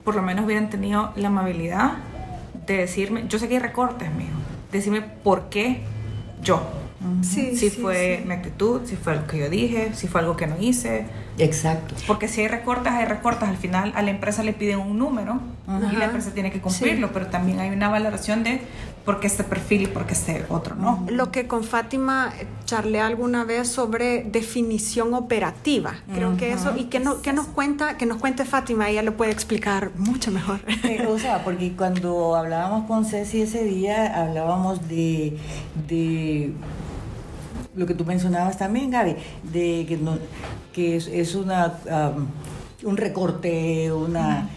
[0.05, 1.93] por lo menos hubieran tenido la amabilidad
[2.67, 4.37] de decirme, yo sé que hay recortes, me dijo,
[4.73, 5.83] decirme por qué
[6.43, 6.80] yo.
[7.23, 10.57] Si fue mi actitud, si fue lo que yo dije, si fue algo que no
[10.61, 11.07] hice.
[11.39, 11.95] Exacto.
[12.07, 13.49] Porque si hay recortes, hay recortes.
[13.49, 15.41] Al final a la empresa le piden un número
[15.91, 18.61] y la empresa tiene que cumplirlo, pero también hay una valoración de
[19.05, 21.07] porque este perfil y porque este otro no.
[21.09, 22.33] Lo que con Fátima
[22.67, 25.95] charlé alguna vez sobre definición operativa.
[26.15, 29.17] Creo que eso, y que, no, que nos cuenta, que nos cuente Fátima, ella lo
[29.17, 30.61] puede explicar mucho mejor.
[31.09, 35.39] o sea, porque cuando hablábamos con Ceci ese día, hablábamos de,
[35.89, 36.53] de
[37.75, 39.17] lo que tú mencionabas también, Gaby,
[39.53, 40.19] de que, no,
[40.73, 41.75] que es, una
[42.83, 44.49] un recorte, una...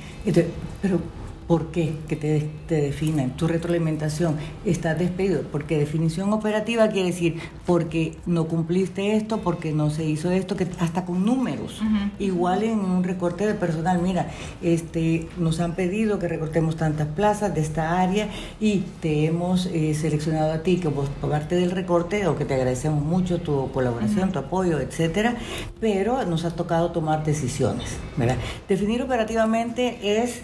[0.81, 0.99] pero
[1.47, 1.95] ¿Por qué?
[2.07, 3.35] Que te, te definan.
[3.35, 5.43] Tu retroalimentación, estás despedido.
[5.51, 10.67] Porque definición operativa quiere decir porque no cumpliste esto, porque no se hizo esto, que
[10.79, 11.81] hasta con números.
[12.19, 14.29] Igual en un recorte de personal, mira,
[14.61, 18.29] este, nos han pedido que recortemos tantas plazas de esta área
[18.59, 22.53] y te hemos eh, seleccionado a ti que vos parte del recorte o que te
[22.53, 25.35] agradecemos mucho tu colaboración, tu apoyo, etcétera,
[25.79, 28.37] pero nos ha tocado tomar decisiones, ¿verdad?
[28.67, 30.41] Definir operativamente es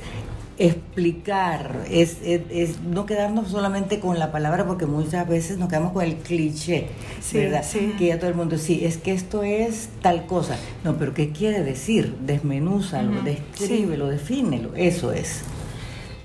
[0.59, 6.03] explicar, es, es, no quedarnos solamente con la palabra, porque muchas veces nos quedamos con
[6.03, 6.87] el cliché,
[7.33, 7.63] ¿verdad?
[7.97, 10.57] Que ya todo el mundo, sí, es que esto es tal cosa.
[10.83, 12.15] No, pero ¿qué quiere decir?
[12.19, 15.43] Desmenúzalo, descríbelo, defínelo, eso es.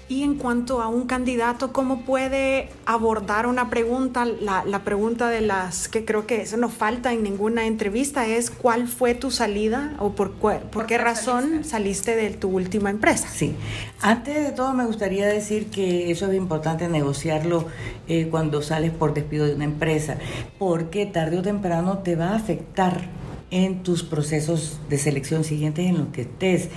[0.06, 4.26] Y en cuanto a un candidato, ¿cómo puede abordar una pregunta?
[4.26, 8.86] La, pregunta de las que creo que eso no falta en ninguna entrevista es ¿cuál
[8.86, 12.16] fue tu salida o por, por, qué, razón saliste?
[12.16, 13.28] de tu última empresa?
[13.28, 13.54] Sí,
[14.02, 17.66] antes de todo me gustaría decir que eso es importante negociarlo
[18.06, 20.18] eh, cuando sales por despido de una empresa,
[20.58, 23.08] porque tarde o temprano te va a afectar
[23.50, 26.68] en tus procesos de selección siguientes en los que estés.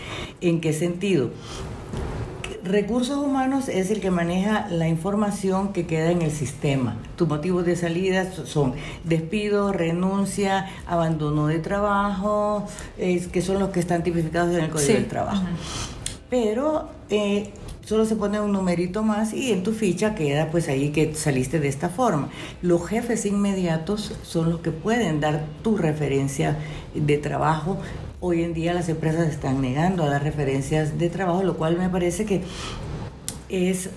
[0.41, 1.31] ¿En qué sentido?
[2.63, 6.97] Recursos humanos es el que maneja la información que queda en el sistema.
[7.15, 12.65] Tus motivos de salida son despido, renuncia, abandono de trabajo,
[12.97, 15.43] es, que son los que están tipificados en el Código del Trabajo.
[16.29, 17.51] Pero eh,
[17.85, 21.59] solo se pone un numerito más y en tu ficha queda pues ahí que saliste
[21.59, 22.29] de esta forma.
[22.61, 26.57] Los jefes inmediatos son los que pueden dar tu referencia
[26.93, 27.77] de trabajo
[28.19, 31.87] Hoy en día las empresas están negando a dar referencias de trabajo, lo cual me
[31.87, 32.41] parece que
[33.47, 33.91] es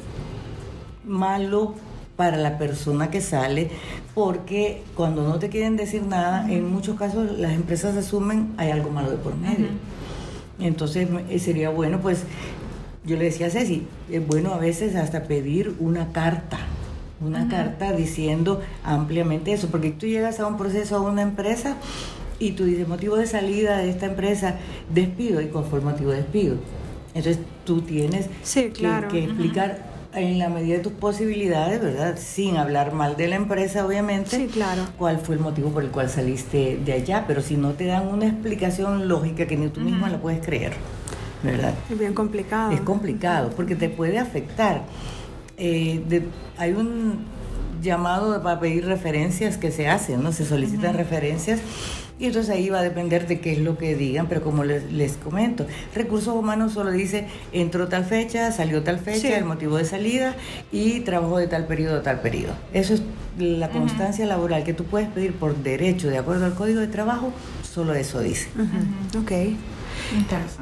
[1.06, 1.74] malo
[2.16, 3.70] para la persona que sale,
[4.14, 8.90] porque cuando no te quieren decir nada, en muchos casos las empresas asumen hay algo
[8.90, 9.68] malo de por medio.
[10.58, 12.24] Entonces eh, sería bueno, pues,
[13.06, 16.58] yo le decía a Ceci, es bueno a veces hasta pedir una carta,
[17.22, 21.78] una carta diciendo ampliamente eso, porque tú llegas a un proceso a una empresa
[22.40, 24.56] y tú dices motivo de salida de esta empresa,
[24.92, 26.56] despido, y cuál fue el motivo de despido.
[27.14, 32.16] Entonces tú tienes que, explicar en la medida de tus posibilidades, ¿verdad?
[32.18, 34.36] Sin hablar mal de la empresa, obviamente.
[34.36, 34.82] Sí, claro.
[34.96, 37.24] ¿Cuál fue el motivo por el cual saliste de allá?
[37.28, 40.72] Pero si no te dan una explicación lógica que ni tú mismo la puedes creer,
[41.42, 41.74] ¿verdad?
[41.90, 42.72] Es bien complicado.
[42.72, 44.82] Es complicado porque te puede afectar.
[45.58, 46.22] Eh,
[46.56, 47.26] hay un
[47.82, 50.32] llamado para pedir referencias que se hacen, ¿no?
[50.32, 51.60] Se solicitan referencias
[52.20, 54.92] y entonces ahí va a depender de qué es lo que digan, pero como les,
[54.92, 59.86] les comento, recursos humanos solo dice entró tal fecha, salió tal fecha, el motivo de
[59.86, 60.36] salida
[60.70, 62.52] y trabajó de tal periodo a tal periodo.
[62.74, 63.02] Eso es
[63.38, 67.32] la constancia laboral que tú puedes pedir por derecho de acuerdo al código de trabajo,
[67.62, 68.48] solo eso dice.
[69.18, 69.32] Ok.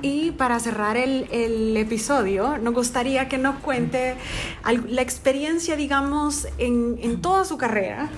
[0.03, 4.15] Y para cerrar el, episodio, nos gustaría que nos cuente
[4.89, 8.09] la experiencia, digamos, en, toda su carrera,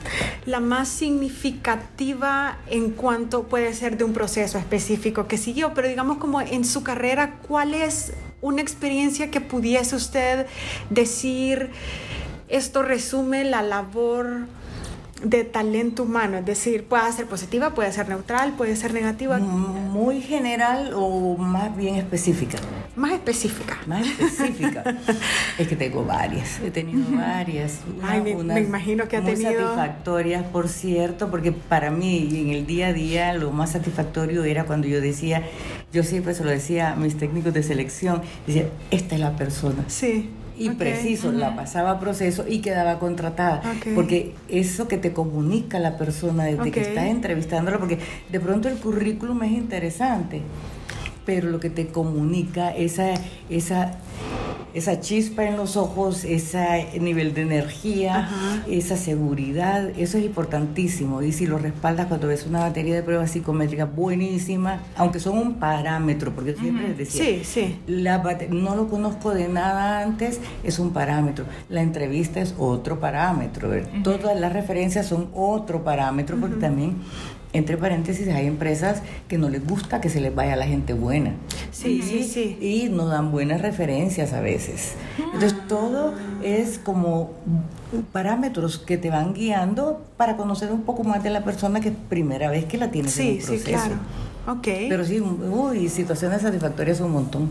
[0.47, 6.18] la más significativa en cuanto puede ser de un proceso específico que siguió, pero digamos
[6.18, 10.47] como en su carrera, ¿cuál es una experiencia que pudiese usted
[10.91, 11.70] decir,
[12.49, 14.47] esto resume la labor?
[15.23, 19.39] De talento humano, es decir, puede ser positiva, puede ser neutral, puede ser negativa.
[19.39, 22.59] Muy general o más bien específica.
[22.97, 23.79] Más específica.
[23.87, 24.83] Más específica.
[25.59, 27.81] es que tengo varias, he tenido varias.
[28.03, 29.61] Ay, me, imagino que ha muy tenido.
[29.61, 34.64] satisfactorias, por cierto, porque para mí en el día a día lo más satisfactorio era
[34.64, 35.43] cuando yo decía,
[35.93, 39.85] yo siempre se lo decía a mis técnicos de selección, decía, esta es la persona.
[39.89, 40.31] Sí
[40.61, 43.63] y preciso, la pasaba a proceso y quedaba contratada.
[43.95, 47.99] Porque eso que te comunica la persona desde que estás entrevistándola, porque
[48.31, 50.43] de pronto el currículum es interesante,
[51.25, 53.14] pero lo que te comunica, esa,
[53.49, 53.99] esa
[54.75, 58.29] esa chispa en los ojos, ese nivel de energía,
[58.68, 61.23] esa seguridad, eso es importantísimo.
[61.23, 65.55] Y si lo respaldas cuando ves una batería de pruebas psicométricas buenísima, aunque son un
[65.55, 67.79] parámetro, porque siempre les decía, sí, sí.
[67.87, 71.47] La no lo conozco de nada antes, es un parámetro.
[71.68, 73.71] La entrevista es otro parámetro.
[74.05, 76.97] Todas las referencias son otro parámetro, porque también
[77.53, 81.33] entre paréntesis, hay empresas que no les gusta que se les vaya la gente buena.
[81.73, 82.59] Sí, sí, sí.
[82.61, 84.95] Y no dan buenas referencias a veces.
[85.19, 87.33] Entonces, todo es como
[88.13, 91.95] parámetros que te van guiando para conocer un poco más de la persona que es
[92.09, 93.65] primera vez que la tienes en un proceso.
[93.65, 93.95] Sí, claro.
[94.47, 94.88] Okay.
[94.88, 97.51] Pero sí, uy, situaciones satisfactorias un montón.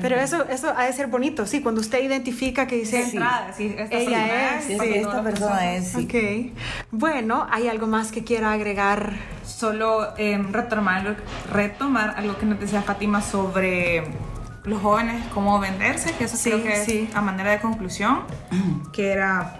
[0.00, 3.18] Pero eso, eso ha de ser bonito, sí, cuando usted identifica que dice, sí.
[3.56, 5.88] sí, ella es, esta persona es.
[5.88, 6.04] Sí.
[6.04, 6.92] Ok.
[6.92, 9.14] Bueno, ¿hay algo más que quiera agregar?
[9.44, 11.16] Solo em, retomar,
[11.52, 14.04] retomar algo que nos decía Fátima sobre
[14.64, 18.20] los jóvenes, cómo venderse, que eso creo que es a manera de conclusión,
[18.92, 19.59] que era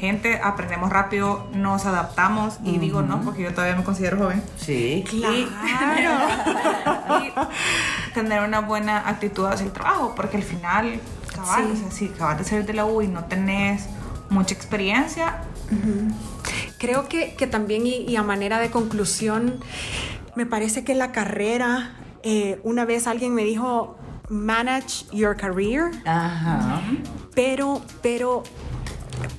[0.00, 4.42] gente, aprendemos rápido, nos adaptamos y digo no porque yo todavía me considero joven.
[4.56, 6.10] Sí, claro.
[7.20, 11.00] Y, tener una buena actitud hacia el trabajo porque al final,
[11.34, 13.88] cabal, si acabas de salir de la U y no tenés
[14.30, 15.42] mucha experiencia.
[16.78, 19.60] Creo que, que también y, a manera de conclusión,
[20.34, 21.92] me parece que la carrera,
[22.22, 23.98] eh, una vez alguien me dijo,
[24.28, 25.90] manage your career.
[26.06, 26.80] Ajá.
[27.34, 28.42] Pero, pero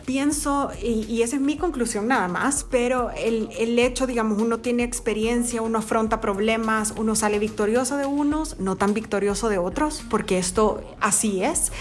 [0.06, 4.84] pienso, y, esa es mi conclusión nada más, pero el, el, hecho, digamos, uno tiene
[4.84, 10.38] experiencia, uno afronta problemas, uno sale victorioso de unos, no tan victorioso de otros, porque
[10.38, 11.72] esto así es,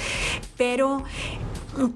[0.57, 1.03] pero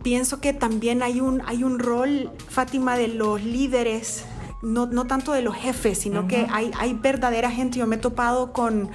[0.03, 4.25] pienso que también hay un, hay un rol, Fátima, de los líderes
[4.65, 7.79] no, no, tanto de los jefes, sino que hay, hay verdadera gente.
[7.79, 8.89] Yo me he topado con,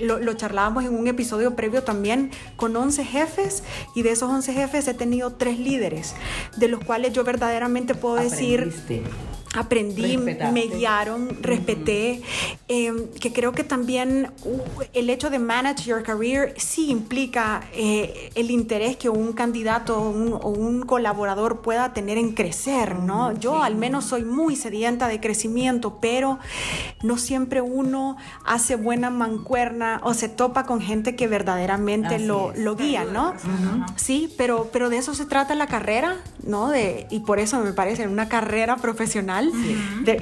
[0.00, 3.62] lo, charlábamos en un episodio previo también, con 11 jefes
[3.94, 6.14] y de esos 11 jefes he tenido tres líderes,
[6.56, 8.72] de los cuales yo verdaderamente puedo decir
[9.54, 12.22] aprendí, me guiaron, respeté,
[12.68, 14.60] em, que creo que también uh,
[14.92, 20.48] el hecho de manage your career sí implica eh, el interés que un candidato o
[20.48, 23.32] un colaborador pueda tener en crecer, ¿no?
[23.38, 26.38] Yo al menos soy muy sedienta de crecimiento, pero
[27.02, 32.74] no siempre uno hace buena mancuerna o se topa con gente que verdaderamente lo, lo,
[32.74, 33.34] guía, ¿no?
[33.96, 36.70] Sí, pero, pero de eso se trata la carrera, ¿no?
[36.70, 39.43] De, y por eso me parece una carrera profesional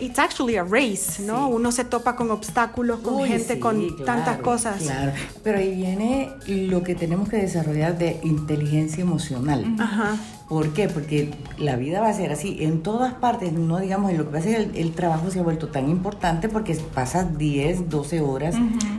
[0.00, 1.48] it's actually a race, ¿no?
[1.48, 4.82] Uno se topa con obstáculos, con gente, con tantas cosas.
[4.82, 5.12] Claro,
[5.42, 9.76] pero ahí viene lo que tenemos que desarrollar de inteligencia emocional.
[9.78, 10.16] Ajá.
[10.48, 10.86] ¿Por qué?
[10.86, 14.32] Porque la vida va a ser así en todas partes, no digamos, en lo que
[14.32, 18.54] pasa es que el, trabajo se ha vuelto tan importante porque pasas 10, 12 horas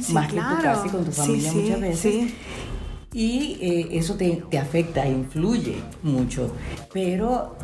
[0.09, 2.33] más que tu casa y con tu familia muchas veces.
[3.13, 6.51] Y eh, eso te, te afecta, influye mucho.
[6.91, 7.55] Pero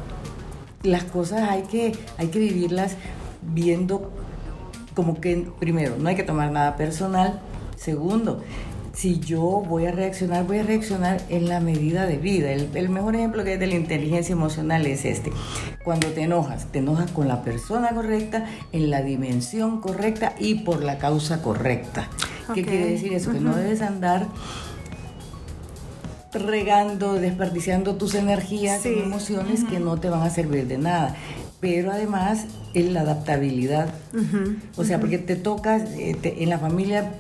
[0.84, 2.96] las cosas hay que, hay que vivirlas
[3.42, 4.12] viendo
[4.94, 7.40] como que, primero, no hay que tomar nada personal.
[7.78, 8.44] Segundo,
[8.94, 12.52] si yo voy a reaccionar, voy a reaccionar en la medida de vida.
[12.52, 15.32] El, mejor ejemplo que hay de la inteligencia emocional es este.
[15.86, 20.84] Cuando te enojas, te enojas con la persona correcta, en la dimensión correcta y por
[20.84, 22.10] la causa correcta.
[22.54, 23.32] ¿Qué quiere decir eso?
[23.32, 24.28] Que no debes andar
[26.34, 28.94] regando, desperdiciando tus energías Sí.
[28.98, 31.16] y emociones que no te van a servir de nada.
[31.60, 33.90] Pero además es la adaptabilidad.
[34.78, 37.12] O sea, porque te toca, eh, te- en la familia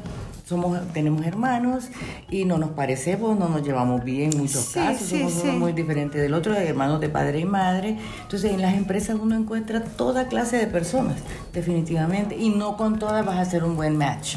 [0.50, 1.89] somos, tenemos hermanos
[2.30, 5.54] y no nos parecemos, no nos llevamos bien en muchos Sí, casos, sí, somos uno
[5.54, 7.97] muy diferente del otro, hermanos de padre y madre.
[8.24, 11.16] Entonces en las empresas uno encuentra toda clase de personas,
[11.54, 14.36] definitivamente, y no con todas vas a hacer un buen match.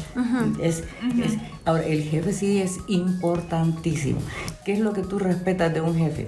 [0.61, 0.83] Es-
[1.23, 4.19] es- ahora, el jefe sí es importantísimo.
[4.65, 6.27] ¿Qué es lo que tú respetas de un jefe?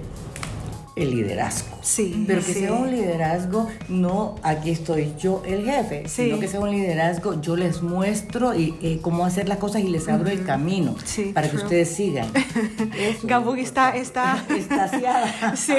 [0.96, 1.76] El liderazgo.
[1.82, 2.60] Sí, Pero que sí.
[2.60, 6.24] sea un liderazgo, no aquí estoy yo el jefe, Sí.
[6.24, 9.88] sino que sea un liderazgo, yo les muestro y, eh, cómo hacer las cosas y
[9.88, 12.28] les abro el camino Sí, para que ustedes sigan.
[12.98, 13.22] Es
[13.58, 15.54] está, está, Extasiada.
[15.56, 15.74] Sí.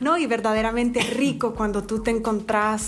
[0.00, 2.82] no, y verdaderamente rico cuando tú te encontrás.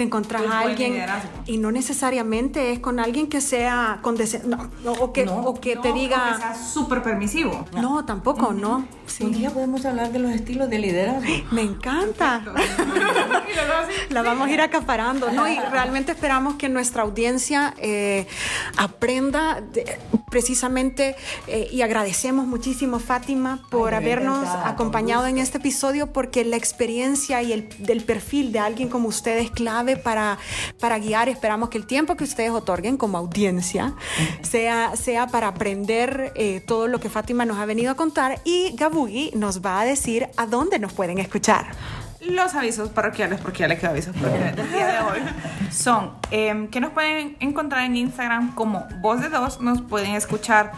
[0.00, 1.28] Te encontrás a alguien liderazgo.
[1.44, 5.40] y no necesariamente es con alguien que sea condescendiente no, no, o que, No.
[5.42, 7.66] o que te o que diga sea súper permisivo.
[7.74, 8.86] no, tampoco, no.
[9.06, 9.24] Sí.
[9.24, 11.20] Un día podemos hablar de los estilos de liderazgo.
[11.50, 12.42] Me encanta.
[14.10, 15.46] La vamos a ir acaparando, ¿no?
[15.48, 18.26] Y realmente esperamos que nuestra audiencia eh,
[18.76, 19.98] aprenda de-
[20.30, 21.16] precisamente
[21.48, 27.42] eh, y agradecemos muchísimo, Fátima, por Ay, habernos acompañado en este episodio, porque la experiencia
[27.42, 30.38] y el del perfil de alguien como usted es clave para,
[30.78, 31.28] para guiar.
[31.28, 33.94] Esperamos que el tiempo que ustedes otorguen como audiencia
[34.42, 38.74] sea, sea para aprender eh, todo lo que Fátima nos ha venido a contar y
[38.76, 41.66] Gabugi nos va a decir a dónde nos pueden escuchar.
[42.20, 45.20] Los avisos parroquiales, porque ya le quedo avisos del día de hoy,
[45.70, 50.72] son em, que nos pueden encontrar en Instagram como Voz de Dos, nos pueden escuchar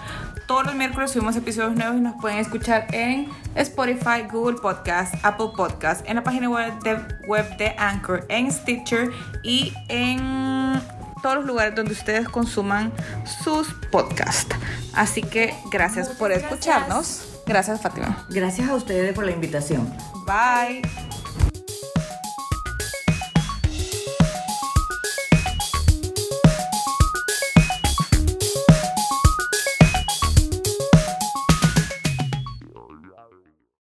[0.47, 5.49] todos los miércoles, subimos episodios nuevos y nos pueden escuchar en Spotify, Google Podcast, Apple
[5.57, 9.11] Podcast, en la página web de, web de Anchor, en Stitcher
[9.43, 10.81] y en
[11.23, 12.93] todos los lugares donde ustedes consuman
[13.43, 14.55] sus podcasts.
[14.95, 17.41] Así que gracias por escucharnos.
[17.47, 18.27] Gracias, Fátima.
[18.31, 19.93] Gracias a ustedes por la invitación.
[20.27, 21.12] Bye.